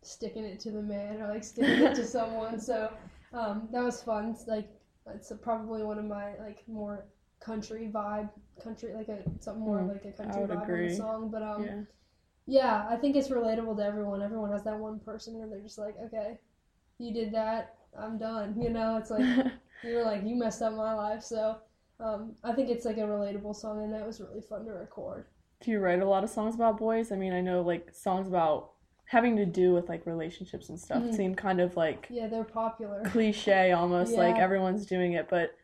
sticking 0.00 0.44
it 0.46 0.58
to 0.60 0.70
the 0.70 0.80
man 0.80 1.20
or 1.20 1.28
like 1.28 1.44
sticking 1.44 1.84
it 1.84 1.94
to 1.96 2.06
someone. 2.16 2.58
So 2.58 2.90
um 3.34 3.68
that 3.72 3.84
was 3.84 4.02
fun. 4.02 4.30
It's 4.30 4.46
like 4.46 4.70
it's 5.14 5.30
probably 5.42 5.82
one 5.82 5.98
of 5.98 6.06
my 6.06 6.38
like 6.38 6.64
more 6.66 7.04
country 7.44 7.90
vibe 7.92 8.28
country 8.62 8.92
like 8.94 9.08
a 9.08 9.22
something 9.40 9.62
more 9.64 9.82
Mm, 9.82 9.88
like 9.88 10.04
a 10.04 10.12
country 10.12 10.42
vibe 10.42 10.70
on 10.70 10.82
the 10.88 10.96
song 10.96 11.30
but 11.30 11.42
um 11.42 11.62
yeah. 11.64 11.82
yeah, 12.46 12.86
I 12.88 12.96
think 12.96 13.14
it's 13.16 13.28
relatable 13.28 13.76
to 13.76 13.84
everyone. 13.84 14.20
Everyone 14.20 14.50
has 14.50 14.64
that 14.64 14.76
one 14.76 14.98
person 14.98 15.38
where 15.38 15.48
they're 15.48 15.60
just 15.60 15.78
like, 15.78 15.94
okay, 16.06 16.38
you 16.98 17.12
did 17.14 17.32
that, 17.34 17.76
I'm 17.96 18.18
done. 18.18 18.60
You 18.60 18.70
know, 18.70 18.96
it's 18.96 19.10
like 19.10 19.24
you're 19.84 20.02
like 20.04 20.24
you 20.24 20.34
messed 20.36 20.60
up 20.62 20.74
my 20.74 20.92
life. 20.92 21.22
So 21.22 21.58
um, 22.00 22.32
I 22.42 22.52
think 22.52 22.68
it's 22.68 22.84
like 22.84 22.96
a 22.98 23.02
relatable 23.02 23.54
song, 23.54 23.82
and 23.84 23.92
that 23.94 24.04
was 24.06 24.20
really 24.20 24.40
fun 24.40 24.64
to 24.64 24.72
record. 24.72 25.26
Do 25.62 25.70
you 25.70 25.78
write 25.78 26.02
a 26.02 26.04
lot 26.08 26.24
of 26.24 26.30
songs 26.30 26.56
about 26.56 26.78
boys? 26.78 27.12
I 27.12 27.16
mean, 27.16 27.32
I 27.32 27.40
know 27.40 27.62
like 27.62 27.94
songs 27.94 28.26
about 28.26 28.70
having 29.06 29.36
to 29.36 29.46
do 29.46 29.72
with 29.72 29.88
like 29.88 30.04
relationships 30.06 30.68
and 30.68 30.80
stuff 30.80 31.04
Mhm. 31.04 31.14
seem 31.14 31.34
kind 31.34 31.60
of 31.60 31.76
like 31.76 32.08
Yeah, 32.10 32.26
they're 32.26 32.44
popular. 32.44 33.02
cliche 33.04 33.70
almost 33.72 34.16
like 34.16 34.36
everyone's 34.36 34.86
doing 34.86 35.12
it 35.12 35.28
but 35.28 35.54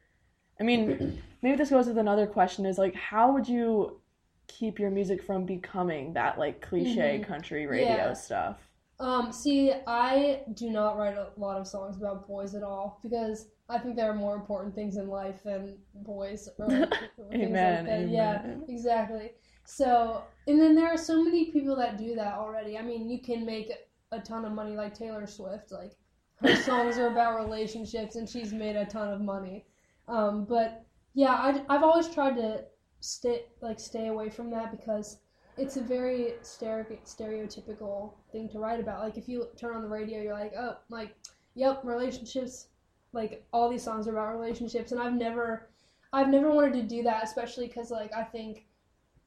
i 0.61 0.63
mean 0.63 1.21
maybe 1.43 1.57
this 1.57 1.71
goes 1.71 1.87
with 1.87 1.99
another 1.99 2.27
question 2.27 2.67
is 2.67 2.79
like 2.79 2.95
how 2.95 3.33
would 3.33 3.49
you 3.49 4.01
keep 4.47 4.79
your 4.79 4.91
music 4.91 5.23
from 5.23 5.45
becoming 5.45 6.13
that 6.15 6.39
like 6.39 6.61
cliche 6.61 7.19
Mhm. 7.21 7.27
country 7.27 7.67
radio 7.67 8.09
Yeah. 8.09 8.13
stuff 8.15 8.71
Um, 9.01 9.31
see, 9.31 9.73
I 9.87 10.43
do 10.55 10.71
not 10.71 10.97
write 10.97 11.17
a 11.17 11.31
lot 11.37 11.57
of 11.61 11.69
songs 11.69 11.97
about 11.97 12.27
boys 12.27 12.57
at 12.57 12.65
all 12.65 12.99
because 13.03 13.47
I 13.69 13.79
think 13.79 13.95
there 13.95 14.11
are 14.11 14.15
more 14.15 14.35
important 14.35 14.75
things 14.75 14.97
in 14.97 15.09
life 15.09 15.43
than 15.45 15.79
boys 15.95 16.49
or 16.59 16.67
like, 17.19 17.31
things 17.31 17.35
Amen, 17.35 17.85
like 17.87 17.87
that. 17.87 18.09
Yeah, 18.11 18.43
exactly. 18.69 19.33
So, 19.65 20.25
and 20.49 20.59
then 20.61 20.75
there 20.75 20.89
are 20.89 20.97
so 20.97 21.23
many 21.23 21.53
people 21.53 21.77
that 21.77 21.97
do 21.99 22.17
that 22.17 22.35
already. 22.35 22.77
I 22.77 22.83
mean, 22.83 23.09
you 23.09 23.21
can 23.21 23.47
make 23.47 23.71
a 24.11 24.19
ton 24.21 24.45
of 24.45 24.53
money 24.53 24.75
like 24.75 24.95
Taylor 24.95 25.27
Swift. 25.29 25.71
Like 25.71 25.93
her 26.37 26.57
songs 26.57 26.99
are 26.99 27.09
about 27.09 27.39
relationships, 27.45 28.17
and 28.17 28.29
she's 28.29 28.53
made 28.53 28.75
a 28.75 28.87
ton 28.87 29.13
of 29.13 29.21
money. 29.21 29.67
Um, 30.09 30.45
but 30.45 30.85
yeah, 31.19 31.33
I, 31.33 31.61
I've 31.69 31.83
always 31.83 32.07
tried 32.07 32.37
to 32.37 32.63
stay 33.01 33.47
like 33.61 33.81
stay 33.81 34.07
away 34.07 34.31
from 34.31 34.51
that 34.51 34.71
because 34.71 35.19
it's 35.57 35.77
a 35.77 35.81
very 35.81 36.35
stere- 36.43 37.03
stereotypical 37.05 38.13
thing 38.31 38.49
to 38.51 38.61
write 38.61 38.79
about. 38.79 39.01
Like 39.01 39.19
if 39.19 39.29
you 39.29 39.49
turn 39.57 39.75
on 39.75 39.83
the 39.83 39.89
radio, 39.89 40.23
you're 40.23 40.39
like, 40.39 40.53
oh, 40.57 40.77
like, 40.91 41.17
yep, 41.57 41.81
relationships. 41.83 42.69
Like 43.13 43.45
all 43.53 43.69
these 43.69 43.83
songs 43.83 44.07
are 44.07 44.13
about 44.13 44.39
relationships, 44.39 44.93
and 44.93 45.01
I've 45.01 45.15
never, 45.15 45.71
I've 46.13 46.29
never 46.29 46.53
wanted 46.53 46.75
to 46.75 46.83
do 46.85 47.03
that, 47.03 47.25
especially 47.25 47.67
because 47.67 47.91
like 47.91 48.15
I 48.15 48.23
think 48.23 48.67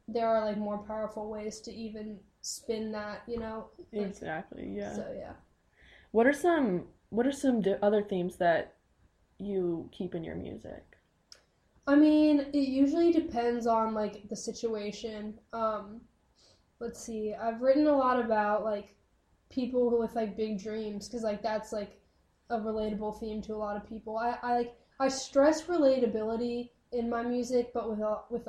there 0.08 0.30
are 0.30 0.45
like 0.45 0.58
more 0.58 0.77
powerful 0.77 1.30
ways 1.30 1.60
to 1.62 1.73
even 1.73 2.19
spin 2.41 2.93
that, 2.93 3.23
you 3.27 3.38
know. 3.38 3.67
Like, 3.91 4.08
exactly 4.08 4.75
yeah 4.77 4.95
So 4.95 5.06
yeah. 5.13 5.34
what 6.12 6.25
are 6.25 6.32
some 6.32 6.86
what 7.10 7.27
are 7.27 7.34
some 7.34 7.62
other 7.82 8.01
themes 8.01 8.38
that 8.38 8.75
you 9.39 9.89
keep 9.91 10.15
in 10.15 10.23
your 10.23 10.36
music 10.36 10.90
I 11.91 11.95
mean, 11.95 12.45
it 12.54 12.69
usually 12.69 13.12
depends 13.12 13.67
on 13.67 13.93
like 13.93 14.30
the 14.30 14.36
situation. 14.36 15.38
Um, 15.51 15.99
let's 16.80 17.04
see. 17.04 17.34
I've 17.34 17.62
written 17.62 17.86
a 17.86 17.97
lot 17.97 18.17
about 18.17 18.63
like 18.63 18.95
people 19.49 19.89
who 19.89 19.99
with 19.99 20.15
like 20.15 20.38
big 20.38 20.58
dreams 20.58 21.10
because 21.10 21.23
like 21.23 21.43
that's 21.43 21.73
like 21.73 21.99
a 22.49 22.58
relatable 22.58 23.19
theme 23.19 23.41
to 23.41 23.54
a 23.54 23.58
lot 23.58 23.75
of 23.75 23.86
people. 23.86 24.17
I, 24.17 24.38
I 24.41 24.56
like 24.56 24.75
I 25.01 25.10
stress 25.10 25.63
relatability 25.63 26.69
in 26.93 27.10
my 27.10 27.23
music, 27.23 27.73
but 27.73 27.89
with 27.89 27.99
with 28.30 28.47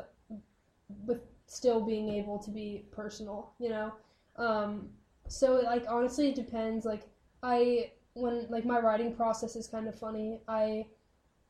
with 1.05 1.23
still 1.47 1.81
being 1.81 2.11
able 2.11 2.39
to 2.39 2.51
be 2.53 2.87
personal. 2.93 3.55
You 3.59 3.71
know. 3.71 3.93
Um, 4.37 4.91
so 5.27 5.63
like 5.65 5.87
honestly, 5.89 6.29
it 6.29 6.37
depends. 6.37 6.85
Like 6.85 7.09
I 7.43 7.91
when 8.15 8.47
like 8.51 8.65
my 8.65 8.79
writing 8.79 9.13
process 9.17 9.57
is 9.57 9.67
kind 9.67 9.89
of 9.89 9.99
funny. 9.99 10.43
I 10.47 10.87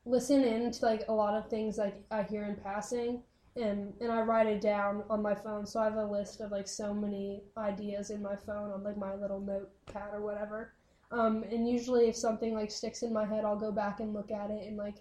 listen 0.05 0.43
in 0.43 0.71
to 0.71 0.85
like 0.85 1.05
a 1.07 1.13
lot 1.13 1.33
of 1.33 1.49
things 1.49 1.77
like 1.77 1.95
I 2.11 2.23
hear 2.23 2.43
in 2.43 2.55
passing 2.55 3.23
and 3.55 3.93
and 4.01 4.11
I 4.11 4.21
write 4.21 4.47
it 4.47 4.61
down 4.61 5.03
on 5.09 5.21
my 5.21 5.35
phone. 5.35 5.65
So 5.65 5.79
I 5.79 5.85
have 5.85 5.95
a 5.95 6.05
list 6.05 6.41
of 6.41 6.51
like 6.51 6.67
so 6.67 6.93
many 6.93 7.43
ideas 7.57 8.09
in 8.09 8.21
my 8.21 8.35
phone 8.35 8.71
on 8.71 8.83
like 8.83 8.97
my 8.97 9.15
little 9.15 9.39
notepad 9.39 10.13
or 10.13 10.21
whatever. 10.21 10.73
Um, 11.11 11.43
and 11.51 11.69
usually 11.69 12.07
if 12.09 12.15
something 12.15 12.53
like 12.53 12.71
sticks 12.71 13.03
in 13.03 13.13
my 13.13 13.25
head 13.25 13.45
I'll 13.45 13.59
go 13.59 13.71
back 13.71 13.99
and 13.99 14.13
look 14.13 14.31
at 14.31 14.49
it 14.49 14.67
and 14.67 14.77
like 14.77 14.95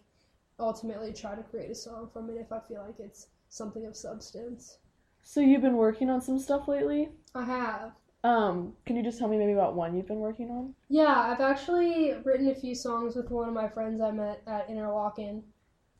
ultimately 0.58 1.12
try 1.12 1.34
to 1.34 1.42
create 1.42 1.70
a 1.70 1.74
song 1.74 2.10
from 2.12 2.30
it 2.30 2.36
if 2.36 2.52
I 2.52 2.60
feel 2.60 2.84
like 2.86 3.00
it's 3.00 3.28
something 3.48 3.86
of 3.86 3.96
substance. 3.96 4.78
So 5.22 5.40
you've 5.40 5.62
been 5.62 5.76
working 5.76 6.10
on 6.10 6.20
some 6.20 6.38
stuff 6.38 6.68
lately? 6.68 7.10
I 7.34 7.44
have 7.44 7.92
um 8.24 8.72
can 8.86 8.96
you 8.96 9.02
just 9.02 9.18
tell 9.18 9.28
me 9.28 9.36
maybe 9.36 9.52
about 9.52 9.74
one 9.74 9.96
you've 9.96 10.06
been 10.06 10.20
working 10.20 10.50
on 10.50 10.74
Yeah, 10.88 11.28
I've 11.30 11.40
actually 11.40 12.14
written 12.24 12.48
a 12.48 12.54
few 12.54 12.74
songs 12.74 13.16
with 13.16 13.30
one 13.30 13.48
of 13.48 13.54
my 13.54 13.68
friends 13.68 14.00
I 14.00 14.12
met 14.12 14.42
at 14.46 14.68
Interlochen, 14.68 15.42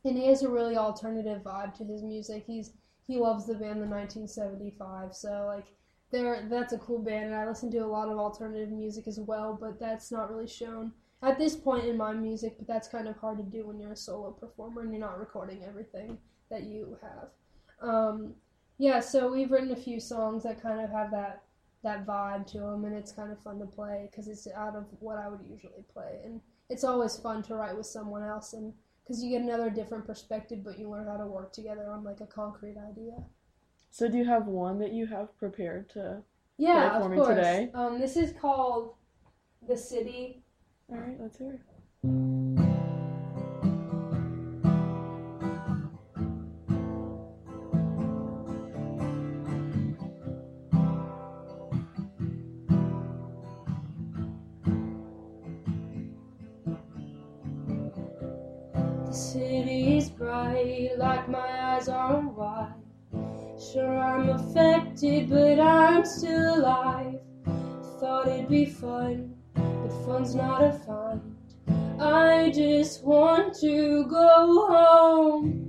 and 0.05 0.17
he 0.17 0.27
has 0.27 0.43
a 0.43 0.49
really 0.49 0.77
alternative 0.77 1.43
vibe 1.43 1.75
to 1.77 1.83
his 1.83 2.01
music. 2.01 2.45
He's 2.47 2.71
he 3.05 3.17
loves 3.17 3.45
the 3.45 3.55
band 3.55 3.81
The 3.81 3.87
1975, 3.87 5.13
so 5.13 5.45
like 5.47 5.65
there 6.11 6.47
that's 6.49 6.73
a 6.73 6.77
cool 6.77 6.99
band, 6.99 7.25
and 7.25 7.35
I 7.35 7.45
listen 7.47 7.69
to 7.71 7.79
a 7.79 7.87
lot 7.87 8.07
of 8.07 8.17
alternative 8.17 8.69
music 8.69 9.07
as 9.07 9.19
well, 9.19 9.57
but 9.59 9.79
that's 9.79 10.11
not 10.11 10.31
really 10.31 10.47
shown 10.47 10.93
at 11.21 11.37
this 11.37 11.55
point 11.55 11.85
in 11.85 11.97
my 11.97 12.13
music. 12.13 12.55
But 12.57 12.67
that's 12.67 12.87
kind 12.87 13.07
of 13.09 13.17
hard 13.17 13.37
to 13.37 13.43
do 13.43 13.67
when 13.67 13.79
you're 13.79 13.91
a 13.91 13.97
solo 13.97 14.31
performer 14.31 14.81
and 14.81 14.91
you're 14.91 15.01
not 15.01 15.19
recording 15.19 15.63
everything 15.65 16.17
that 16.49 16.63
you 16.63 16.97
have. 17.01 17.29
Um, 17.81 18.35
yeah, 18.77 18.99
so 19.01 19.31
we've 19.31 19.51
written 19.51 19.71
a 19.71 19.75
few 19.75 19.99
songs 19.99 20.43
that 20.43 20.61
kind 20.61 20.79
of 20.79 20.89
have 20.89 21.11
that 21.11 21.43
that 21.83 22.05
vibe 22.05 22.47
to 22.51 22.59
them, 22.59 22.85
and 22.85 22.95
it's 22.95 23.11
kind 23.11 23.31
of 23.31 23.39
fun 23.43 23.59
to 23.59 23.65
play 23.65 24.07
because 24.09 24.27
it's 24.27 24.47
out 24.55 24.75
of 24.75 24.85
what 24.99 25.17
I 25.17 25.27
would 25.29 25.41
usually 25.49 25.83
play, 25.93 26.19
and 26.23 26.39
it's 26.69 26.83
always 26.83 27.17
fun 27.17 27.43
to 27.43 27.55
write 27.55 27.75
with 27.77 27.85
someone 27.85 28.23
else, 28.23 28.53
and 28.53 28.73
because 29.03 29.21
you 29.23 29.29
get 29.31 29.41
another 29.41 29.69
different 29.69 30.05
perspective, 30.05 30.63
but 30.63 30.79
you 30.79 30.89
learn 30.89 31.07
how 31.07 31.17
to 31.17 31.27
work 31.27 31.51
together 31.51 31.91
on 31.91 32.03
like 32.03 32.21
a 32.21 32.25
concrete 32.25 32.77
idea. 32.91 33.13
so 33.91 34.07
do 34.07 34.17
you 34.17 34.25
have 34.25 34.47
one 34.47 34.79
that 34.79 34.93
you 34.93 35.05
have 35.07 35.37
prepared 35.37 35.89
to 35.89 36.23
Yeah, 36.57 36.89
Play 36.89 36.99
for 36.99 37.05
of 37.05 37.11
me 37.11 37.17
course. 37.17 37.35
today. 37.35 37.71
Um, 37.73 37.99
this 37.99 38.15
is 38.17 38.31
called 38.39 38.95
"The 39.67 39.77
City." 39.77 40.41
all 40.89 40.97
right 40.97 41.17
let's 41.19 41.37
hear 41.37 41.53
it 41.53 41.61
eyes 61.83 61.89
are 61.89 62.29
wide. 62.29 62.73
Sure, 63.59 63.99
I'm 63.99 64.29
affected, 64.29 65.29
but 65.29 65.59
I'm 65.59 66.05
still 66.05 66.55
alive. 66.55 67.19
Thought 67.99 68.27
it'd 68.27 68.49
be 68.49 68.65
fun, 68.65 69.35
but 69.53 69.89
fun's 70.05 70.33
not 70.33 70.63
a 70.63 70.71
find. 70.71 71.35
I 71.99 72.51
just 72.53 73.03
want 73.03 73.53
to 73.59 74.05
go 74.05 74.67
home. 74.71 75.62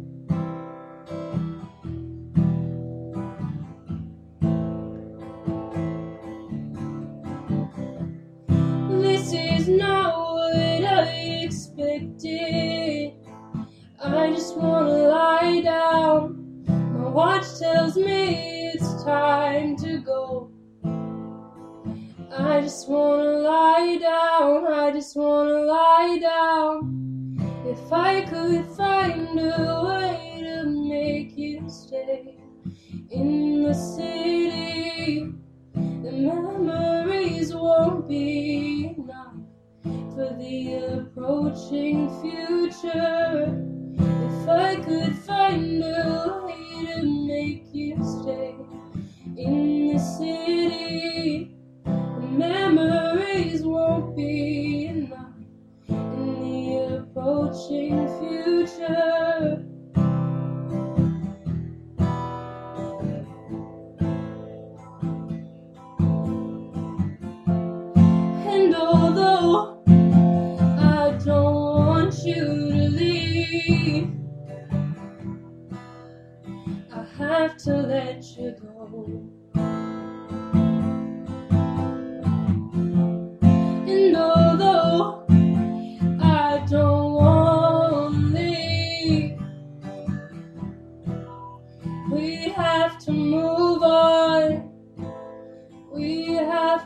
Just 22.65 22.89
wanna 22.89 23.41
lie 23.41 23.99
down. 24.01 24.67
I 24.67 24.91
just 24.91 25.15
wanna 25.17 25.61
lie 25.67 26.19
down. 26.19 27.37
If 27.67 27.93
I 27.93 28.23
could 28.23 28.65
find 28.69 29.39
a 29.39 29.85
way 29.87 30.41
to 30.41 30.65
make 30.65 31.37
you 31.37 31.69
stay 31.69 32.39
in 33.11 33.65
the 33.65 33.75
city, 33.75 35.35
the 35.75 36.13
memories 36.13 37.55
won't 37.55 38.09
be 38.09 38.95
enough 38.97 39.35
for 40.15 40.35
the 40.39 40.75
approaching 41.01 42.09
future. 42.23 43.61
If 43.99 44.49
I 44.49 44.77
could 44.77 45.15
find 45.17 45.85
a 45.85 46.41
way 46.47 46.95
to 46.95 47.27
make 47.27 47.67
you 47.75 48.03
stay 48.03 48.57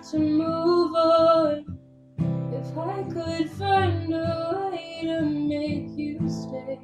To 0.01 0.19
move 0.19 0.95
on. 0.95 1.79
If 2.53 2.79
I 2.79 3.03
could 3.13 3.51
find 3.51 4.15
a 4.15 4.71
way 4.73 5.01
to 5.03 5.23
make 5.23 5.91
you 5.99 6.21
stay 6.29 6.79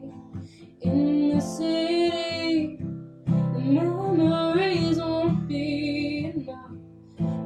in 0.83 1.31
the 1.31 1.41
city, 1.41 2.77
the 3.25 3.61
memories 3.61 4.99
won't 4.99 5.47
be 5.49 6.33
enough 6.35 6.73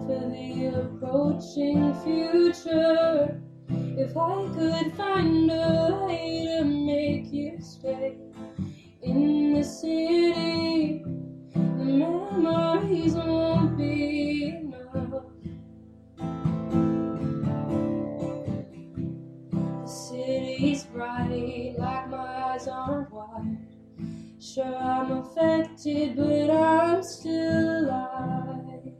for 0.06 0.20
the 0.32 0.72
approaching 0.80 1.94
future. 2.02 3.40
If 3.68 4.16
I 4.16 4.48
could 4.56 4.96
find 4.96 5.50
a 5.50 6.02
way 6.06 6.46
to 6.58 6.64
make 6.64 7.30
you 7.30 7.58
stay 7.60 8.16
in 9.02 9.52
the 9.54 9.62
city, 9.62 10.47
Sure, 24.54 24.76
I'm 24.76 25.12
affected, 25.12 26.16
but 26.16 26.50
I'm 26.50 27.02
still 27.02 27.84
alive. 27.84 28.92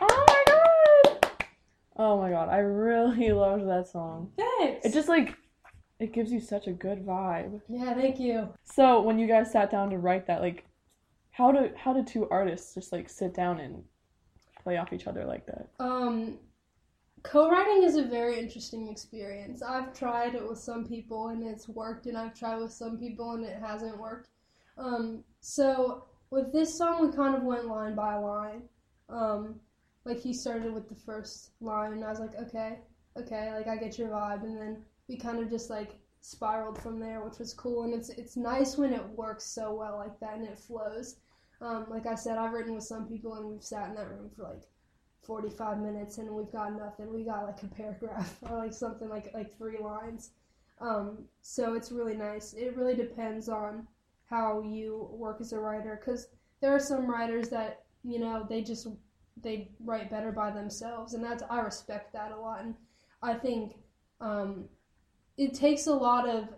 Oh 0.00 0.24
my 0.28 0.44
god! 0.46 1.26
Oh 1.96 2.18
my 2.18 2.30
god, 2.30 2.48
I 2.50 2.58
really 2.58 3.32
loved 3.32 3.66
that 3.68 3.88
song. 3.88 4.32
Thanks. 4.36 4.84
It 4.84 4.92
just 4.92 5.08
like 5.08 5.34
it 5.98 6.12
gives 6.12 6.30
you 6.30 6.40
such 6.40 6.66
a 6.66 6.72
good 6.72 7.06
vibe. 7.06 7.60
yeah, 7.68 7.94
thank 7.94 8.18
you. 8.18 8.48
So 8.64 9.00
when 9.00 9.18
you 9.18 9.26
guys 9.26 9.52
sat 9.52 9.70
down 9.70 9.88
to 9.90 9.98
write 9.98 10.26
that, 10.26 10.40
like 10.42 10.66
how 11.30 11.52
do 11.52 11.70
how 11.76 11.92
did 11.94 12.06
two 12.06 12.28
artists 12.28 12.74
just 12.74 12.92
like 12.92 13.08
sit 13.08 13.32
down 13.34 13.60
and 13.60 13.82
play 14.62 14.76
off 14.76 14.92
each 14.92 15.06
other 15.06 15.24
like 15.24 15.46
that? 15.46 15.68
Um, 15.80 16.38
co-writing 17.22 17.82
is 17.84 17.96
a 17.96 18.02
very 18.04 18.38
interesting 18.38 18.88
experience. 18.88 19.62
I've 19.62 19.92
tried 19.92 20.34
it 20.34 20.48
with 20.48 20.58
some 20.58 20.86
people 20.86 21.28
and 21.28 21.42
it's 21.42 21.68
worked, 21.68 22.06
and 22.06 22.16
I've 22.16 22.34
tried 22.34 22.58
with 22.58 22.72
some 22.72 22.98
people 22.98 23.32
and 23.32 23.44
it 23.44 23.58
hasn't 23.60 23.98
worked. 23.98 24.28
Um, 24.78 25.24
so 25.40 26.04
with 26.30 26.52
this 26.52 26.76
song, 26.76 27.06
we 27.06 27.14
kind 27.14 27.34
of 27.34 27.42
went 27.42 27.66
line 27.66 27.94
by 27.94 28.14
line. 28.16 28.62
Um, 29.08 29.60
like 30.04 30.18
he 30.18 30.32
started 30.32 30.72
with 30.72 30.88
the 30.88 30.94
first 30.94 31.50
line, 31.60 31.92
and 31.92 32.04
I 32.04 32.10
was 32.10 32.18
like, 32.18 32.34
okay, 32.34 32.78
okay, 33.16 33.52
like 33.52 33.68
I 33.68 33.76
get 33.76 33.98
your 33.98 34.08
vibe, 34.08 34.42
and 34.42 34.56
then 34.56 34.84
we 35.08 35.16
kind 35.16 35.38
of 35.38 35.50
just 35.50 35.70
like 35.70 35.92
spiraled 36.20 36.80
from 36.80 36.98
there, 36.98 37.22
which 37.22 37.38
was 37.38 37.54
cool. 37.54 37.84
And 37.84 37.94
it's 37.94 38.08
it's 38.08 38.36
nice 38.36 38.76
when 38.76 38.92
it 38.92 39.06
works 39.10 39.44
so 39.44 39.74
well 39.74 39.98
like 39.98 40.18
that 40.20 40.36
and 40.36 40.48
it 40.48 40.58
flows. 40.58 41.16
Um, 41.60 41.86
like 41.88 42.06
I 42.06 42.16
said, 42.16 42.38
I've 42.38 42.52
written 42.52 42.74
with 42.74 42.84
some 42.84 43.06
people, 43.06 43.34
and 43.34 43.46
we've 43.46 43.62
sat 43.62 43.90
in 43.90 43.94
that 43.94 44.08
room 44.08 44.30
for 44.34 44.44
like 44.44 44.62
45 45.22 45.78
minutes 45.78 46.18
and 46.18 46.30
we've 46.30 46.52
got 46.52 46.76
nothing. 46.76 47.12
We 47.12 47.24
got 47.24 47.44
like 47.44 47.62
a 47.62 47.68
paragraph 47.68 48.36
or 48.50 48.58
like 48.58 48.72
something 48.72 49.08
like 49.08 49.30
like 49.34 49.56
three 49.56 49.78
lines. 49.78 50.30
Um, 50.80 51.24
so 51.42 51.74
it's 51.74 51.92
really 51.92 52.16
nice. 52.16 52.54
It 52.54 52.76
really 52.76 52.94
depends 52.94 53.48
on 53.48 53.86
how 54.24 54.62
you 54.62 55.08
work 55.12 55.40
as 55.40 55.52
a 55.52 55.60
writer 55.60 56.00
because 56.00 56.28
there 56.60 56.74
are 56.74 56.80
some 56.80 57.08
writers 57.08 57.48
that 57.50 57.84
you 58.02 58.18
know 58.18 58.46
they 58.48 58.62
just 58.62 58.88
they 59.42 59.70
write 59.84 60.10
better 60.10 60.32
by 60.32 60.50
themselves 60.50 61.14
and 61.14 61.24
that's 61.24 61.42
I 61.48 61.60
respect 61.60 62.12
that 62.12 62.32
a 62.32 62.36
lot 62.36 62.62
and 62.62 62.74
I 63.22 63.34
think 63.34 63.76
um, 64.20 64.68
it 65.36 65.54
takes 65.54 65.86
a 65.86 65.94
lot 65.94 66.28
of 66.28 66.48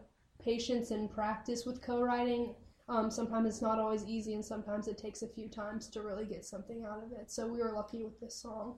patience 0.42 0.90
and 0.90 1.11
practice 1.11 1.64
with 1.64 1.83
co-writing 1.83 2.55
um, 2.88 3.11
sometimes 3.11 3.49
it's 3.49 3.62
not 3.62 3.79
always 3.79 4.05
easy, 4.05 4.35
and 4.35 4.44
sometimes 4.44 4.88
it 4.88 4.99
takes 4.99 5.23
a 5.23 5.29
few 5.29 5.49
times 5.49 5.88
to 5.88 6.03
really 6.03 6.27
get 6.27 6.44
something 6.44 6.85
out 6.85 7.03
of 7.03 7.12
it. 7.12 7.31
So 7.31 7.47
we 7.47 7.59
were 7.59 7.73
lucky 7.73 8.05
with 8.05 8.20
this 8.20 8.37
song. 8.37 8.77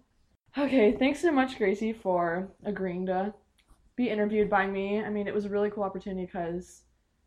Okay, 0.57 0.92
thanks 0.92 1.21
so 1.21 1.33
much, 1.33 1.59
Gracie, 1.59 1.92
for 1.92 2.49
agreeing 2.64 3.07
to 3.07 3.35
be 3.97 4.09
interviewed 4.09 4.49
by 4.49 4.66
me. 4.66 5.03
I 5.03 5.11
mean, 5.11 5.27
it 5.27 5.35
was 5.35 5.45
a 5.45 5.49
really 5.49 5.71
cool 5.71 5.85
opportunity 5.85 6.27
because 6.27 6.83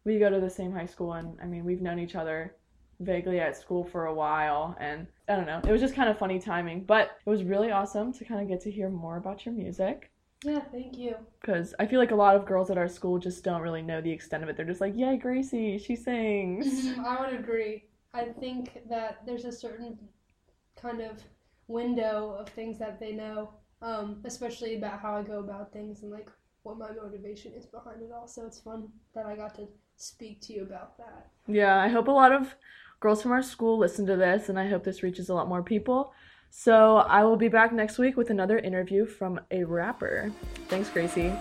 we 0.05 0.19
go 0.19 0.29
to 0.29 0.39
the 0.39 0.49
same 0.49 0.71
high 0.71 0.85
school, 0.85 1.13
and 1.13 1.37
I 1.41 1.45
mean, 1.45 1.65
we've 1.65 1.81
known 1.81 1.99
each 1.99 2.15
other 2.15 2.55
vaguely 3.01 3.39
at 3.39 3.57
school 3.57 3.83
for 3.83 4.05
a 4.05 4.13
while, 4.13 4.75
and 4.79 5.07
I 5.27 5.35
don't 5.35 5.45
know, 5.45 5.61
it 5.65 5.71
was 5.71 5.81
just 5.81 5.95
kind 5.95 6.09
of 6.09 6.17
funny 6.17 6.39
timing, 6.39 6.83
but 6.83 7.11
it 7.25 7.29
was 7.29 7.43
really 7.43 7.71
awesome 7.71 8.13
to 8.13 8.25
kind 8.25 8.41
of 8.41 8.47
get 8.47 8.61
to 8.61 8.71
hear 8.71 8.89
more 8.89 9.17
about 9.17 9.45
your 9.45 9.53
music. 9.53 10.11
Yeah, 10.43 10.61
thank 10.71 10.97
you. 10.97 11.15
Because 11.41 11.73
I 11.79 11.85
feel 11.85 11.99
like 11.99 12.11
a 12.11 12.15
lot 12.15 12.35
of 12.35 12.45
girls 12.45 12.69
at 12.69 12.77
our 12.77 12.87
school 12.87 13.17
just 13.17 13.43
don't 13.43 13.61
really 13.61 13.81
know 13.81 14.01
the 14.01 14.11
extent 14.11 14.43
of 14.43 14.49
it. 14.49 14.57
They're 14.57 14.65
just 14.65 14.81
like, 14.81 14.97
yay, 14.97 15.17
Gracie, 15.17 15.77
she 15.77 15.95
sings. 15.95 16.67
Mhm, 16.67 16.99
I 17.05 17.19
would 17.21 17.39
agree. 17.39 17.85
I 18.13 18.25
think 18.25 18.81
that 18.89 19.25
there's 19.25 19.45
a 19.45 19.51
certain 19.51 19.97
kind 20.75 21.01
of 21.01 21.23
window 21.67 22.35
of 22.39 22.49
things 22.49 22.77
that 22.79 22.99
they 22.99 23.13
know, 23.13 23.51
um, 23.81 24.21
especially 24.25 24.75
about 24.75 24.99
how 24.99 25.15
I 25.17 25.23
go 25.23 25.39
about 25.39 25.71
things 25.71 26.03
and 26.03 26.11
like 26.11 26.29
what 26.63 26.77
my 26.77 26.91
motivation 26.91 27.53
is 27.53 27.65
behind 27.65 28.01
it 28.01 28.11
all. 28.13 28.27
So 28.27 28.45
it's 28.45 28.59
fun 28.59 28.89
that 29.15 29.25
I 29.25 29.35
got 29.35 29.55
to 29.55 29.67
speak 29.97 30.41
to 30.41 30.53
you 30.53 30.63
about 30.63 30.97
that. 30.97 31.27
Yeah, 31.47 31.77
I 31.79 31.87
hope 31.87 32.07
a 32.07 32.11
lot 32.11 32.31
of 32.31 32.55
girls 32.99 33.21
from 33.21 33.31
our 33.31 33.41
school 33.41 33.77
listen 33.77 34.05
to 34.07 34.15
this, 34.17 34.49
and 34.49 34.59
I 34.59 34.67
hope 34.67 34.83
this 34.83 35.03
reaches 35.03 35.29
a 35.29 35.33
lot 35.33 35.47
more 35.47 35.63
people. 35.63 36.13
So 36.49 36.97
I 36.97 37.23
will 37.23 37.37
be 37.37 37.47
back 37.47 37.71
next 37.71 37.97
week 37.97 38.17
with 38.17 38.29
another 38.29 38.57
interview 38.57 39.05
from 39.05 39.39
a 39.51 39.63
rapper. 39.63 40.31
Thanks, 40.67 40.89
Gracie. 40.89 41.33